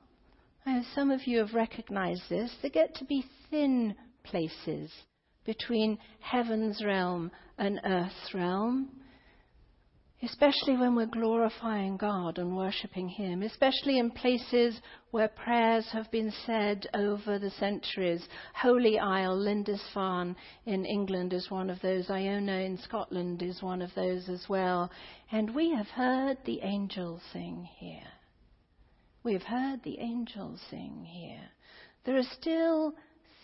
I 0.65 0.73
know 0.73 0.83
some 0.93 1.11
of 1.11 1.27
you 1.27 1.39
have 1.39 1.53
recognized 1.53 2.23
this, 2.29 2.51
there 2.61 2.71
get 2.71 2.95
to 2.95 3.05
be 3.05 3.23
thin 3.49 3.95
places 4.23 4.91
between 5.45 5.99
heaven's 6.19 6.83
realm 6.83 7.31
and 7.57 7.79
earth's 7.85 8.33
realm 8.33 8.89
especially 10.23 10.77
when 10.77 10.95
we're 10.95 11.05
glorifying 11.05 11.97
God 11.97 12.37
and 12.37 12.55
worshipping 12.55 13.09
Him, 13.09 13.43
especially 13.43 13.99
in 13.99 14.11
places 14.11 14.79
where 15.11 15.27
prayers 15.27 15.85
have 15.91 16.09
been 16.11 16.31
said 16.45 16.87
over 16.93 17.37
the 17.37 17.51
centuries. 17.51 18.25
Holy 18.55 18.97
Isle, 18.97 19.37
Lindisfarne 19.37 20.35
in 20.65 20.85
England 20.85 21.33
is 21.33 21.51
one 21.51 21.69
of 21.69 21.81
those. 21.81 22.09
Iona 22.09 22.59
in 22.59 22.77
Scotland 22.77 23.41
is 23.41 23.61
one 23.61 23.81
of 23.81 23.93
those 23.95 24.29
as 24.29 24.45
well. 24.47 24.89
And 25.31 25.53
we 25.53 25.71
have 25.75 25.87
heard 25.87 26.37
the 26.45 26.61
angels 26.61 27.21
sing 27.33 27.67
here. 27.77 28.07
We 29.23 29.33
have 29.33 29.43
heard 29.43 29.83
the 29.83 29.99
angels 29.99 30.61
sing 30.69 31.05
here. 31.05 31.49
There 32.05 32.17
are 32.17 32.35
still 32.39 32.93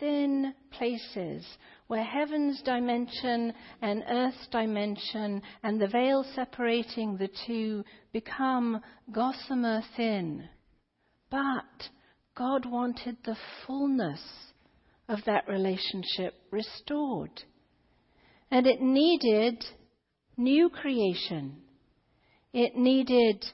thin 0.02 0.54
places 0.72 1.46
where 1.88 2.04
heaven's 2.04 2.62
dimension 2.64 3.54
and 3.82 4.04
earth's 4.10 4.48
dimension 4.52 5.42
and 5.64 5.80
the 5.80 5.88
veil 5.88 6.26
separating 6.36 7.16
the 7.16 7.30
two 7.46 7.86
become 8.12 8.82
gossamer 9.14 9.82
thin. 9.96 10.50
But 11.30 11.90
God 12.36 12.66
wanted 12.66 13.18
the 13.24 13.38
fullness 13.66 14.22
of 15.08 15.20
that 15.26 15.48
relationship 15.48 16.34
restored. 16.52 17.44
And 18.50 18.66
it 18.66 18.82
needed 18.82 19.64
new 20.36 20.70
creation. 20.70 21.58
It 22.54 22.76
needed 22.76 23.46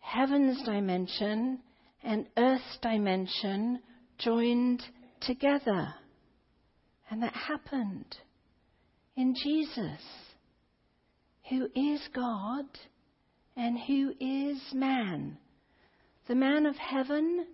heaven's 0.00 0.62
dimension 0.64 1.60
and 2.02 2.26
earth's 2.36 2.78
dimension 2.82 3.80
joined 4.18 4.82
together. 5.26 5.94
And 7.10 7.22
that 7.22 7.34
happened 7.34 8.16
in 9.16 9.34
Jesus, 9.34 10.02
who 11.50 11.68
is 11.74 12.00
God 12.14 12.64
and 13.56 13.78
who 13.78 14.12
is 14.20 14.58
man. 14.72 15.38
The 16.26 16.34
man 16.34 16.66
of 16.66 16.76
heaven 16.76 17.46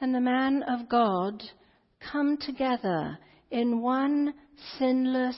and 0.00 0.14
the 0.14 0.20
man 0.20 0.62
of 0.62 0.88
God 0.88 1.42
come 2.12 2.36
together 2.38 3.18
in 3.50 3.80
one 3.80 4.34
sinless 4.78 5.36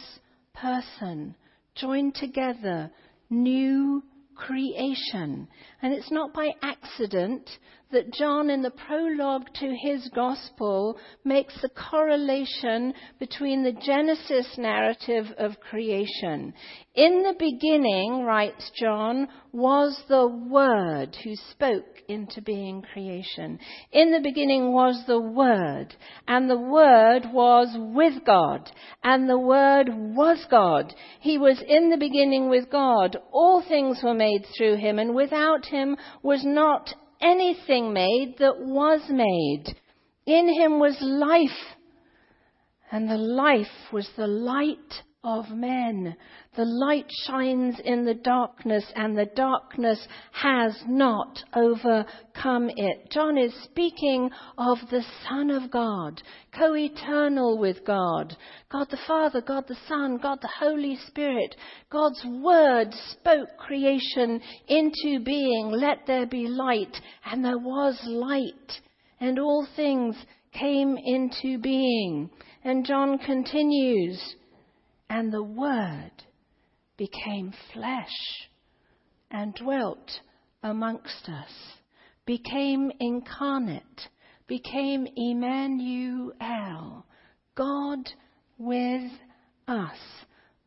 person, 0.55 1.35
joined 1.75 2.15
together, 2.15 2.91
new 3.29 4.03
creation. 4.35 5.49
And 5.83 5.93
it's 5.93 6.11
not 6.11 6.33
by 6.33 6.51
accident 6.63 7.49
that 7.93 8.13
John, 8.13 8.51
in 8.51 8.63
the 8.63 8.71
prologue 8.71 9.47
to 9.61 9.77
his 9.81 10.09
gospel, 10.15 10.99
makes 11.25 11.55
the 11.63 11.69
correlation 11.69 12.93
between 13.21 13.63
the 13.63 13.73
Genesis 13.73 14.47
narrative 14.59 15.27
of 15.39 15.61
creation. 15.61 16.53
In 16.95 17.23
the 17.23 17.35
beginning, 17.39 18.25
writes 18.25 18.71
John, 18.81 19.29
was 19.53 19.97
the 20.09 20.27
Word 20.27 21.17
who 21.23 21.35
spoke 21.51 21.85
into 22.09 22.43
being 22.43 22.83
creation. 22.93 23.59
In 23.93 24.13
the 24.13 24.21
beginning 24.21 24.73
was 24.73 25.03
the 25.07 25.21
Word, 25.21 25.95
and 26.27 26.51
the 26.51 26.59
Word 26.59 27.23
was 27.33 27.69
with 27.95 28.25
God, 28.25 28.71
and 29.03 29.29
the 29.29 29.39
Word 29.39 29.89
was 29.91 30.45
God. 30.51 30.93
He 31.21 31.39
was 31.39 31.63
in 31.67 31.91
the 31.91 31.97
beginning 31.97 32.49
with 32.49 32.71
God. 32.71 33.17
All 33.33 33.63
things 33.67 34.01
were 34.03 34.15
made 34.15 34.45
through 34.57 34.77
him, 34.77 34.99
and 34.99 35.15
without 35.15 35.67
him 35.67 35.97
was 36.23 36.45
not 36.45 36.95
anything 37.21 37.93
made 37.93 38.37
that 38.39 38.59
was 38.59 39.01
made. 39.09 39.77
In 40.27 40.49
him 40.49 40.79
was 40.81 40.97
life, 41.01 41.77
and 42.91 43.09
the 43.09 43.17
life 43.17 43.93
was 43.93 44.09
the 44.17 44.27
light 44.27 45.03
of 45.25 45.51
men. 45.51 46.17
The 46.55 46.65
light 46.65 47.11
shines 47.27 47.81
in 47.85 48.05
the 48.05 48.15
darkness, 48.15 48.85
and 48.95 49.19
the 49.19 49.27
darkness 49.35 49.99
has 50.33 50.77
not 50.87 51.39
overcome 51.55 52.71
it. 52.75 53.11
John 53.11 53.37
is 53.37 53.53
speaking 53.65 54.31
of 54.57 54.79
the 54.91 55.05
Son 55.29 55.51
of 55.51 55.71
God, 55.71 56.23
co 56.57 56.75
eternal 56.77 57.59
with 57.59 57.85
God. 57.85 58.37
God 58.71 58.87
the 58.91 59.01
Father, 59.07 59.41
God 59.41 59.65
the 59.67 59.77
Son, 59.89 60.19
God 60.19 60.39
the 60.41 60.51
Holy 60.61 60.97
Spirit. 61.09 61.57
God's 61.91 62.25
Word 62.25 62.95
spoke 63.11 63.49
creation 63.59 64.41
into 64.69 65.25
being. 65.25 65.71
Let 65.71 66.07
there 66.07 66.27
be 66.27 66.47
light, 66.47 66.97
and 67.25 67.45
there 67.45 67.59
was 67.59 68.01
light, 68.05 68.81
and 69.21 69.39
all 69.39 69.67
things 69.75 70.17
came 70.53 70.97
into 71.05 71.59
being. 71.59 72.31
And 72.65 72.87
John 72.87 73.19
continues, 73.19 74.37
and 75.09 75.33
the 75.33 75.43
Word 75.43 76.13
became 76.97 77.53
flesh 77.73 78.49
and 79.31 79.55
dwelt 79.55 80.21
amongst 80.63 81.29
us, 81.29 81.53
became 82.25 82.91
incarnate, 83.01 84.09
became 84.47 85.07
Emmanuel, 85.17 87.07
God 87.55 88.11
with 88.59 89.11
us, 89.69 89.99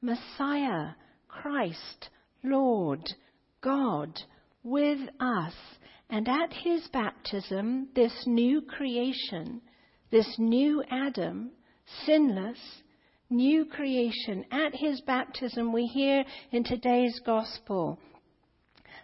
Messiah, 0.01 0.91
Christ, 1.27 2.09
Lord, 2.43 3.01
God 3.61 4.19
with 4.63 4.99
us. 5.19 5.53
And 6.09 6.27
at 6.27 6.51
his 6.51 6.87
baptism, 6.91 7.89
this 7.95 8.13
new 8.25 8.61
creation, 8.61 9.61
this 10.11 10.35
new 10.39 10.83
Adam, 10.89 11.51
sinless, 12.05 12.57
new 13.29 13.65
creation. 13.65 14.45
At 14.51 14.75
his 14.75 15.01
baptism, 15.01 15.71
we 15.71 15.85
hear 15.85 16.23
in 16.51 16.63
today's 16.63 17.19
gospel 17.25 17.99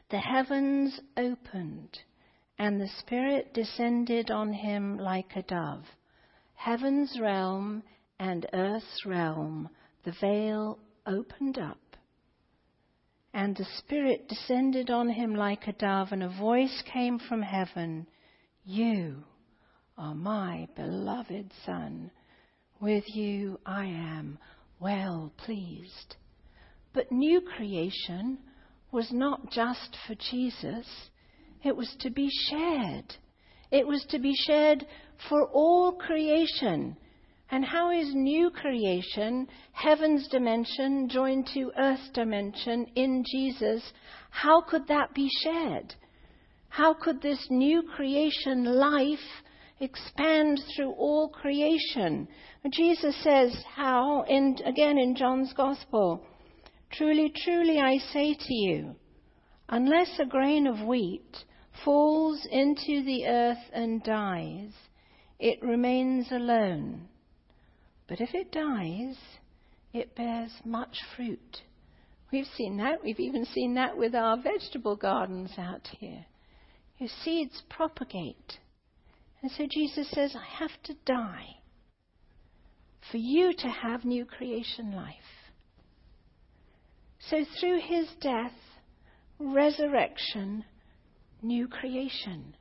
the 0.10 0.20
heavens 0.20 1.00
opened 1.18 2.00
and 2.58 2.80
the 2.80 2.90
Spirit 3.00 3.54
descended 3.54 4.32
on 4.32 4.54
him 4.54 4.98
like 4.98 5.36
a 5.36 5.42
dove. 5.42 5.84
Heaven's 6.56 7.20
realm 7.20 7.84
and 8.20 8.46
earth's 8.54 9.06
realm, 9.06 9.70
the 10.04 10.14
veil 10.22 10.80
opened 11.06 11.58
up. 11.58 11.78
And 13.34 13.56
the 13.58 13.68
Spirit 13.78 14.30
descended 14.30 14.90
on 14.90 15.10
him 15.10 15.36
like 15.36 15.68
a 15.68 15.74
dove, 15.74 16.14
and 16.14 16.24
a 16.24 16.30
voice 16.30 16.82
came 16.92 17.20
from 17.20 17.42
heaven 17.42 18.08
You 18.64 19.24
are 19.98 20.16
my 20.16 20.70
beloved 20.76 21.52
Son 21.66 22.12
with 22.80 23.04
you 23.08 23.60
I 23.66 23.86
am 23.86 24.38
well 24.80 25.32
pleased. 25.38 26.16
But 26.94 27.12
new 27.12 27.42
creation 27.42 28.38
was 28.92 29.12
not 29.12 29.52
just 29.52 29.98
for 30.08 30.16
Jesus, 30.16 30.88
it 31.64 31.76
was 31.76 31.94
to 32.00 32.10
be 32.10 32.30
shared. 32.50 33.16
It 33.72 33.86
was 33.86 34.06
to 34.10 34.20
be 34.20 34.34
shared 34.46 34.86
for 35.30 35.48
all 35.48 35.94
creation. 35.94 36.96
And 37.52 37.66
how 37.66 37.92
is 37.92 38.14
new 38.14 38.50
creation, 38.50 39.48
heaven's 39.72 40.28
dimension 40.30 41.10
joined 41.10 41.48
to 41.54 41.72
earth's 41.78 42.10
dimension 42.14 42.88
in 42.96 43.24
Jesus, 43.30 43.84
how 44.30 44.62
could 44.62 44.88
that 44.88 45.14
be 45.14 45.30
shared? 45.44 45.94
How 46.70 46.94
could 46.94 47.22
this 47.22 47.48
new 47.50 47.84
creation 47.84 48.66
life 48.66 49.44
expand 49.80 50.62
through 50.76 50.92
all 50.92 51.30
creation? 51.30 52.28
Jesus 52.72 53.16
says 53.24 53.56
how, 53.76 54.24
in, 54.24 54.58
again 54.66 54.98
in 54.98 55.16
John's 55.16 55.54
Gospel, 55.54 56.26
Truly, 56.92 57.30
truly, 57.44 57.80
I 57.80 57.98
say 57.98 58.36
to 58.36 58.54
you, 58.54 58.96
unless 59.68 60.18
a 60.18 60.26
grain 60.26 60.66
of 60.66 60.88
wheat 60.88 61.44
falls 61.84 62.48
into 62.50 63.04
the 63.04 63.26
earth 63.28 63.70
and 63.74 64.02
dies, 64.02 64.72
it 65.38 65.62
remains 65.62 66.32
alone. 66.32 67.10
But 68.08 68.22
if 68.22 68.34
it 68.34 68.52
dies, 68.52 69.18
it 69.92 70.16
bears 70.16 70.52
much 70.64 71.00
fruit. 71.18 71.64
We've 72.32 72.48
seen 72.56 72.78
that. 72.78 73.04
We've 73.04 73.20
even 73.20 73.46
seen 73.46 73.74
that 73.76 73.98
with 73.98 74.16
our 74.16 74.38
vegetable 74.42 74.96
gardens 74.96 75.52
out 75.58 75.88
here. 76.00 76.26
Your 76.98 77.10
seeds 77.24 77.62
propagate. 77.70 78.60
And 79.42 79.52
so 79.52 79.66
Jesus 79.70 80.10
says, 80.12 80.36
I 80.36 80.60
have 80.60 80.72
to 80.84 80.94
die 81.06 81.58
for 83.12 83.18
you 83.18 83.54
to 83.54 83.68
have 83.68 84.04
new 84.04 84.26
creation 84.26 84.96
life. 84.96 85.16
So 87.30 87.46
through 87.60 87.80
his 87.82 88.08
death, 88.22 88.54
resurrection, 89.40 90.64
new 91.42 91.68
creation, 91.68 92.56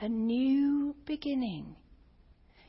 a 0.00 0.08
new 0.08 0.94
beginning. 1.06 1.76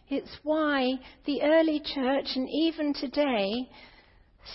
It's 0.10 0.38
why 0.44 1.00
the 1.26 1.42
early 1.42 1.80
church, 1.80 2.28
and 2.36 2.50
even 2.50 2.94
today, 2.94 3.70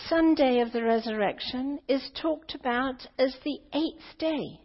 Sunday 0.08 0.60
of 0.60 0.72
the 0.72 0.82
resurrection 0.84 1.78
is 1.88 2.02
talked 2.20 2.54
about 2.54 3.06
as 3.18 3.34
the 3.44 3.58
eighth 3.72 4.18
day. 4.18 4.60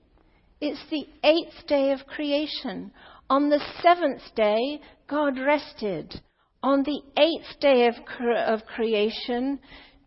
It's 0.60 0.84
the 0.90 1.06
eighth 1.24 1.66
day 1.68 1.92
of 1.92 2.06
creation. 2.08 2.92
On 3.32 3.50
the 3.50 3.62
seventh 3.82 4.36
day, 4.36 4.82
God 5.08 5.40
rested 5.40 6.20
on 6.62 6.84
the 6.84 7.02
eighth 7.18 7.62
day 7.62 7.88
of, 7.88 7.96
cre- 8.06 8.34
of 8.34 8.66
creation, 8.66 9.58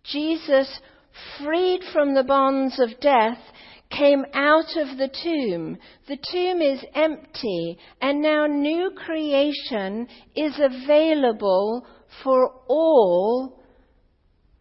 Jesus, 0.03 0.69
freed 1.39 1.81
from 1.91 2.13
the 2.13 2.23
bonds 2.23 2.79
of 2.79 3.01
death, 3.01 3.39
came 3.89 4.27
out 4.35 4.77
of 4.77 4.99
the 4.99 5.09
tomb. 5.23 5.79
The 6.07 6.19
tomb 6.19 6.61
is 6.61 6.85
empty, 6.95 7.79
and 8.03 8.21
now 8.21 8.47
new 8.47 8.91
creation 8.95 10.07
is 10.37 10.61
available 10.61 11.87
for 12.23 12.53
all 12.69 13.59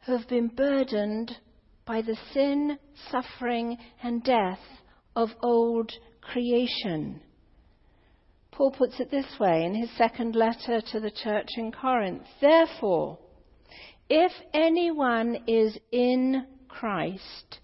who 0.05 0.17
have 0.17 0.29
been 0.29 0.47
burdened 0.47 1.33
by 1.85 2.01
the 2.01 2.15
sin, 2.31 2.79
suffering, 3.11 3.77
and 4.01 4.23
death 4.23 4.61
of 5.17 5.31
old 5.41 5.91
creation. 6.21 7.19
Paul 8.53 8.71
puts 8.71 8.99
it 8.99 9.09
this 9.09 9.39
way 9.39 9.63
in 9.65 9.73
his 9.73 9.89
second 9.97 10.35
letter 10.35 10.79
to 10.91 10.99
the 10.99 11.11
church 11.11 11.49
in 11.57 11.71
Corinth. 11.71 12.23
Therefore, 12.39 13.17
if 14.09 14.31
anyone 14.53 15.37
is 15.47 15.75
in 15.91 16.45
Christ, 16.67 17.59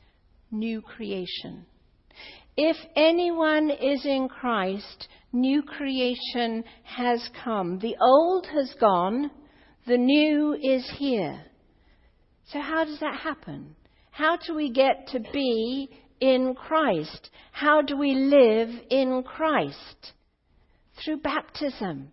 new 0.52 0.82
creation. 0.82 1.66
If 2.58 2.76
anyone 2.96 3.70
is 3.70 4.04
in 4.06 4.30
Christ, 4.30 5.08
new 5.32 5.62
creation 5.62 6.64
has 6.84 7.30
come. 7.44 7.78
The 7.80 7.96
old 8.02 8.48
has 8.48 8.74
gone, 8.80 9.30
the 9.86 9.98
new 9.98 10.54
is 10.54 10.90
here. 10.98 11.40
So, 12.52 12.60
how 12.60 12.84
does 12.86 13.00
that 13.00 13.16
happen? 13.16 13.76
How 14.10 14.38
do 14.38 14.56
we 14.56 14.72
get 14.72 15.08
to 15.10 15.20
be 15.20 15.90
in 16.20 16.56
Christ? 16.56 17.30
How 17.52 17.84
do 17.84 17.96
we 17.96 18.16
live 18.16 18.70
in 18.90 19.24
Christ? 19.24 20.14
Through 21.04 21.18
baptism. 21.18 22.12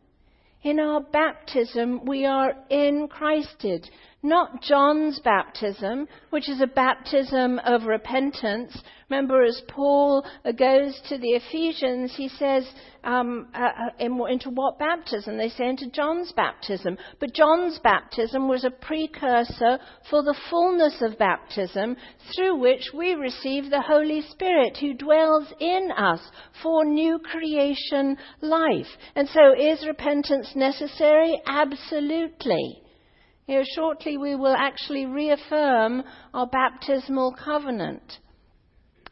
In 0.63 0.81
our 0.81 1.01
baptism, 1.01 2.05
we 2.05 2.27
are 2.27 2.55
in 2.71 3.09
Christed. 3.09 3.89
Not 4.27 4.61
John's 4.61 5.21
baptism, 5.21 6.09
which 6.31 6.49
is 6.49 6.61
a 6.61 6.67
baptism 6.67 7.59
of 7.61 7.85
repentance. 7.85 8.77
Remember, 9.09 9.45
as 9.45 9.63
Paul 9.69 10.27
goes 10.59 11.01
to 11.09 11.17
the 11.17 11.31
Ephesians, 11.31 12.13
he 12.17 12.29
says, 12.29 12.67
um, 13.05 13.47
uh, 13.55 13.59
uh 13.59 13.91
in, 14.01 14.21
into 14.29 14.51
what 14.51 14.81
baptism? 14.81 15.39
They 15.39 15.49
say 15.51 15.69
into 15.69 15.89
John's 15.91 16.33
baptism. 16.33 16.99
But 17.21 17.33
John's 17.33 17.79
baptism 17.79 18.49
was 18.49 18.65
a 18.65 18.71
precursor 18.71 19.79
for 20.11 20.25
the 20.25 20.37
fullness 20.51 21.01
of 21.03 21.19
baptism 21.19 21.97
through 22.35 22.57
which 22.57 22.91
we 22.93 23.15
receive 23.15 23.71
the 23.71 23.81
Holy 23.81 24.23
Spirit 24.23 24.77
who 24.81 24.95
dwells 24.95 25.53
in 25.61 25.91
us 25.97 26.21
for 26.63 26.85
new 26.85 27.21
creation 27.21 28.17
life. 28.41 28.89
And 29.15 29.29
so 29.29 29.55
is 29.57 29.87
repentance 29.87 30.51
necessary? 30.57 31.41
Absolutely. 31.47 32.83
You 33.47 33.59
know, 33.59 33.65
shortly 33.77 34.17
we 34.17 34.35
will 34.35 34.57
actually 34.57 35.07
reaffirm 35.07 36.03
our 36.35 36.49
baptismal 36.49 37.37
covenant. 37.43 38.19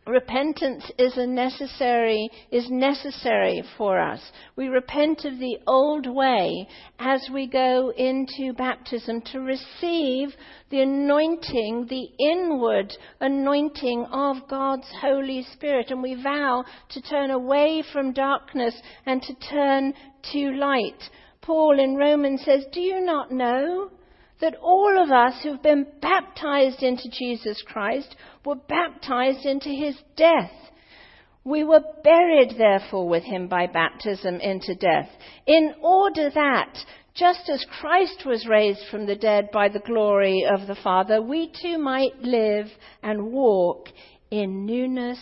Repentance 0.07 0.90
is 0.99 1.16
necessary, 1.16 2.29
is 2.51 2.68
necessary 2.68 3.62
for 3.79 3.99
us. 3.99 4.20
We 4.55 4.66
repent 4.66 5.25
of 5.25 5.38
the 5.38 5.59
old 5.66 6.07
way 6.07 6.68
as 6.99 7.27
we 7.33 7.47
go 7.47 7.90
into 7.97 8.53
baptism 8.53 9.23
to 9.33 9.40
receive 9.40 10.35
the 10.68 10.83
anointing, 10.83 11.87
the 11.88 12.09
inward 12.18 12.92
anointing 13.20 14.05
of 14.12 14.49
God's 14.49 14.88
Holy 15.01 15.47
Spirit. 15.55 15.90
And 15.90 16.03
we 16.03 16.20
vow 16.23 16.64
to 16.90 17.01
turn 17.01 17.31
away 17.31 17.83
from 17.92 18.12
darkness 18.12 18.75
and 19.07 19.23
to 19.23 19.35
turn 19.49 19.94
to 20.33 20.51
light. 20.51 21.03
Paul 21.40 21.79
in 21.79 21.94
Romans 21.94 22.42
says, 22.44 22.66
Do 22.73 22.81
you 22.81 23.01
not 23.01 23.31
know? 23.31 23.90
That 24.40 24.57
all 24.57 25.03
of 25.03 25.11
us 25.11 25.42
who've 25.42 25.62
been 25.62 25.87
baptized 26.01 26.83
into 26.83 27.09
Jesus 27.11 27.62
Christ 27.66 28.14
were 28.44 28.57
baptized 28.57 29.47
into 29.47 29.70
his 29.70 29.97
death. 30.16 30.53
We 31.44 31.62
were 31.62 31.83
buried, 32.03 32.55
therefore, 32.57 33.09
with 33.09 33.23
him 33.23 33.49
by 33.49 33.66
baptism 33.66 34.40
into 34.40 34.75
death, 34.75 35.09
in 35.47 35.75
order 35.83 36.31
that, 36.31 36.79
just 37.14 37.49
as 37.49 37.64
Christ 37.81 38.25
was 38.27 38.47
raised 38.49 38.81
from 38.90 39.07
the 39.07 39.14
dead 39.14 39.51
by 39.53 39.68
the 39.68 39.79
glory 39.81 40.44
of 40.51 40.66
the 40.66 40.75
Father, 40.83 41.23
we 41.23 41.53
too 41.62 41.79
might 41.79 42.18
live 42.23 42.66
and 43.03 43.31
walk 43.31 43.88
in 44.31 44.66
newness 44.66 45.20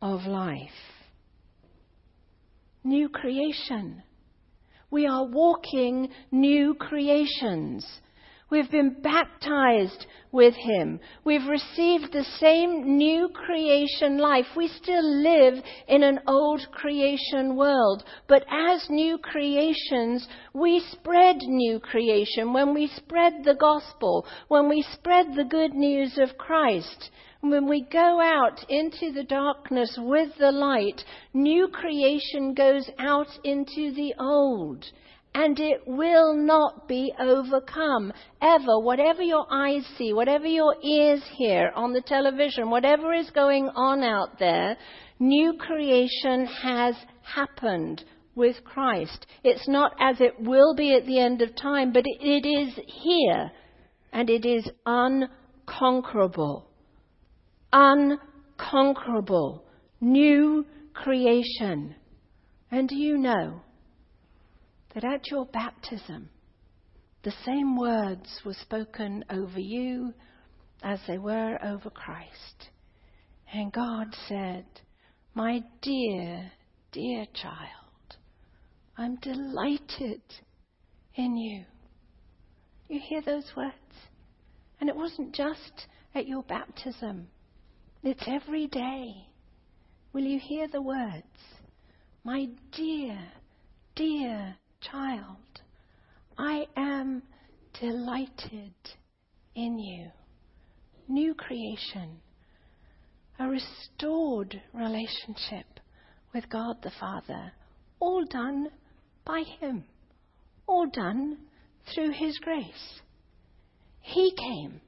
of 0.00 0.22
life. 0.22 0.70
New 2.84 3.08
creation. 3.08 4.02
We 4.90 5.06
are 5.06 5.26
walking 5.26 6.08
new 6.30 6.74
creations. 6.74 7.84
We've 8.50 8.70
been 8.70 8.96
baptized 9.02 10.06
with 10.32 10.54
Him. 10.54 11.00
We've 11.22 11.46
received 11.46 12.12
the 12.12 12.24
same 12.38 12.96
new 12.96 13.28
creation 13.28 14.16
life. 14.16 14.46
We 14.56 14.68
still 14.68 15.04
live 15.04 15.62
in 15.86 16.02
an 16.02 16.20
old 16.26 16.66
creation 16.72 17.56
world. 17.56 18.04
But 18.26 18.46
as 18.50 18.88
new 18.88 19.18
creations, 19.18 20.26
we 20.54 20.80
spread 20.92 21.36
new 21.42 21.78
creation 21.78 22.54
when 22.54 22.72
we 22.72 22.86
spread 22.86 23.44
the 23.44 23.56
gospel, 23.56 24.26
when 24.48 24.68
we 24.70 24.82
spread 24.94 25.34
the 25.34 25.44
good 25.44 25.74
news 25.74 26.16
of 26.16 26.38
Christ. 26.38 27.10
When 27.40 27.68
we 27.68 27.82
go 27.82 28.18
out 28.20 28.64
into 28.70 29.12
the 29.12 29.24
darkness 29.24 29.96
with 29.98 30.30
the 30.38 30.52
light, 30.52 31.04
new 31.34 31.68
creation 31.68 32.54
goes 32.54 32.88
out 32.98 33.28
into 33.44 33.92
the 33.92 34.14
old 34.18 34.86
and 35.34 35.58
it 35.60 35.82
will 35.86 36.34
not 36.34 36.88
be 36.88 37.12
overcome 37.20 38.12
ever. 38.40 38.78
Whatever 38.80 39.22
your 39.22 39.46
eyes 39.50 39.84
see, 39.96 40.12
whatever 40.12 40.46
your 40.46 40.74
ears 40.82 41.22
hear 41.36 41.70
on 41.74 41.92
the 41.92 42.00
television, 42.00 42.70
whatever 42.70 43.12
is 43.12 43.30
going 43.30 43.68
on 43.68 44.02
out 44.02 44.38
there, 44.38 44.76
new 45.18 45.54
creation 45.58 46.46
has 46.46 46.94
happened 47.22 48.04
with 48.34 48.56
Christ. 48.64 49.26
It's 49.44 49.68
not 49.68 49.92
as 50.00 50.20
it 50.20 50.40
will 50.40 50.74
be 50.74 50.94
at 50.94 51.06
the 51.06 51.20
end 51.20 51.42
of 51.42 51.54
time, 51.56 51.92
but 51.92 52.04
it 52.06 52.46
is 52.46 52.78
here 52.86 53.50
and 54.12 54.30
it 54.30 54.46
is 54.46 54.68
unconquerable. 54.86 56.66
Unconquerable. 57.72 59.64
New 60.00 60.64
creation. 60.94 61.94
And 62.70 62.88
do 62.88 62.96
you 62.96 63.18
know? 63.18 63.60
That 65.00 65.12
at 65.14 65.30
your 65.30 65.46
baptism, 65.46 66.28
the 67.22 67.32
same 67.44 67.76
words 67.76 68.40
were 68.44 68.56
spoken 68.62 69.24
over 69.30 69.60
you 69.60 70.12
as 70.82 70.98
they 71.06 71.18
were 71.18 71.56
over 71.64 71.88
Christ. 71.88 72.70
And 73.52 73.72
God 73.72 74.08
said, 74.26 74.64
My 75.34 75.62
dear, 75.82 76.50
dear 76.90 77.26
child, 77.32 78.16
I'm 78.96 79.16
delighted 79.16 80.22
in 81.14 81.36
you. 81.36 81.64
You 82.88 83.00
hear 83.00 83.22
those 83.22 83.52
words? 83.56 83.74
And 84.80 84.90
it 84.90 84.96
wasn't 84.96 85.32
just 85.32 85.86
at 86.14 86.26
your 86.26 86.42
baptism, 86.42 87.28
it's 88.02 88.24
every 88.26 88.66
day. 88.66 89.28
Will 90.12 90.24
you 90.24 90.40
hear 90.40 90.66
the 90.66 90.82
words? 90.82 91.26
My 92.24 92.48
dear, 92.72 93.18
dear 93.94 94.56
child, 94.80 95.36
I 96.36 96.66
am 96.76 97.22
delighted 97.80 98.74
in 99.54 99.78
you. 99.78 100.10
New 101.08 101.34
creation, 101.34 102.20
a 103.38 103.48
restored 103.48 104.60
relationship 104.72 105.66
with 106.34 106.48
God 106.48 106.76
the 106.82 106.92
Father, 107.00 107.52
all 107.98 108.24
done 108.24 108.68
by 109.24 109.42
Him, 109.60 109.84
all 110.66 110.86
done 110.86 111.38
through 111.94 112.12
His 112.12 112.38
grace. 112.38 113.00
He 114.00 114.32
came, 114.36 114.80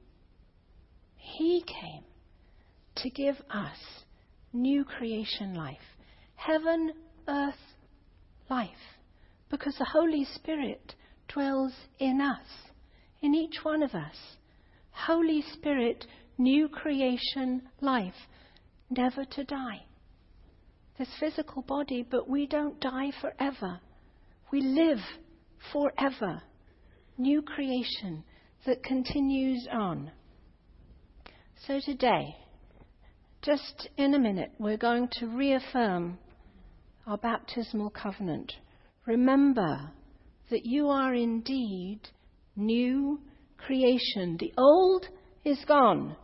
He 1.15 1.63
came 1.65 2.03
to 2.97 3.09
give 3.09 3.35
us 3.49 3.77
new 4.53 4.83
creation 4.83 5.55
life, 5.55 5.77
heaven, 6.35 6.93
earth, 7.27 7.55
life 8.49 8.69
because 9.51 9.75
the 9.77 9.85
Holy 9.85 10.25
Spirit 10.33 10.95
dwells 11.27 11.73
in 11.99 12.21
us, 12.21 12.45
in 13.21 13.35
each 13.35 13.57
one 13.63 13.83
of 13.83 13.93
us. 13.93 14.15
Holy 14.91 15.43
Spirit, 15.53 16.05
new 16.37 16.69
creation 16.69 17.61
life, 17.81 18.15
never 18.89 19.25
to 19.25 19.43
die. 19.43 19.83
This 20.97 21.09
physical 21.19 21.61
body, 21.61 22.05
but 22.09 22.29
we 22.29 22.47
don't 22.47 22.79
die 22.79 23.11
forever. 23.19 23.79
We 24.51 24.61
live 24.61 24.99
forever. 25.71 26.41
New 27.17 27.41
creation 27.41 28.23
that 28.65 28.83
continues 28.83 29.67
on. 29.71 30.11
So 31.67 31.79
today, 31.83 32.35
just 33.41 33.89
in 33.97 34.13
a 34.13 34.19
minute, 34.19 34.51
we're 34.59 34.77
going 34.77 35.09
to 35.19 35.27
reaffirm 35.27 36.17
our 37.05 37.17
baptismal 37.17 37.89
covenant. 37.89 38.53
Remember 39.05 39.91
that 40.49 40.65
you 40.65 40.89
are 40.89 41.13
indeed 41.13 42.01
new 42.55 43.19
creation. 43.57 44.37
The 44.39 44.53
old 44.57 45.07
is 45.43 45.63
gone. 45.67 46.15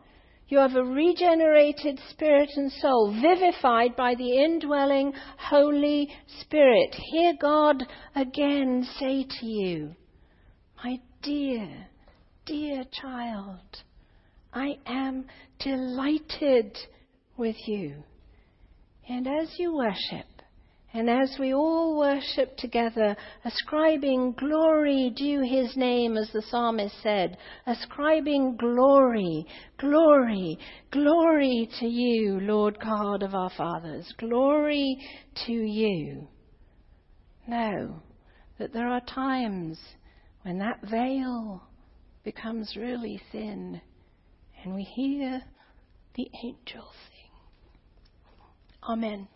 You 0.49 0.59
have 0.59 0.75
a 0.75 0.83
regenerated 0.83 1.99
spirit 2.09 2.49
and 2.55 2.71
soul, 2.71 3.19
vivified 3.21 3.95
by 3.97 4.15
the 4.15 4.43
indwelling 4.43 5.11
Holy 5.37 6.09
Spirit. 6.39 6.95
Hear 7.11 7.33
God 7.39 7.83
again 8.15 8.87
say 8.97 9.25
to 9.27 9.45
you, 9.45 9.95
My 10.83 10.99
dear, 11.21 11.87
dear 12.45 12.83
child, 13.01 13.83
I 14.53 14.77
am 14.85 15.25
delighted 15.59 16.77
with 17.35 17.57
you. 17.67 18.03
And 19.09 19.27
as 19.27 19.53
you 19.57 19.75
worship, 19.75 20.36
and 20.93 21.09
as 21.09 21.35
we 21.37 21.53
all 21.53 21.97
worship 21.97 22.55
together, 22.57 23.15
ascribing 23.43 24.31
glory 24.33 25.11
due 25.15 25.41
his 25.41 25.75
name, 25.75 26.15
as 26.15 26.31
the 26.31 26.41
psalmist 26.43 26.95
said, 27.03 27.37
ascribing 27.65 28.55
glory, 28.55 29.45
glory, 29.77 30.57
glory 30.91 31.69
to 31.79 31.85
you, 31.85 32.39
Lord 32.39 32.79
God 32.79 33.21
of 33.21 33.35
our 33.35 33.49
fathers, 33.49 34.11
glory 34.17 34.97
to 35.45 35.51
you. 35.51 36.27
Know 37.47 38.01
that 38.57 38.71
there 38.73 38.87
are 38.87 39.01
times 39.01 39.77
when 40.43 40.57
that 40.59 40.81
veil 40.89 41.63
becomes 42.23 42.75
really 42.77 43.21
thin 43.31 43.81
and 44.63 44.73
we 44.73 44.83
hear 44.83 45.41
the 46.15 46.29
angel 46.43 46.87
sing. 47.09 47.31
Amen. 48.83 49.27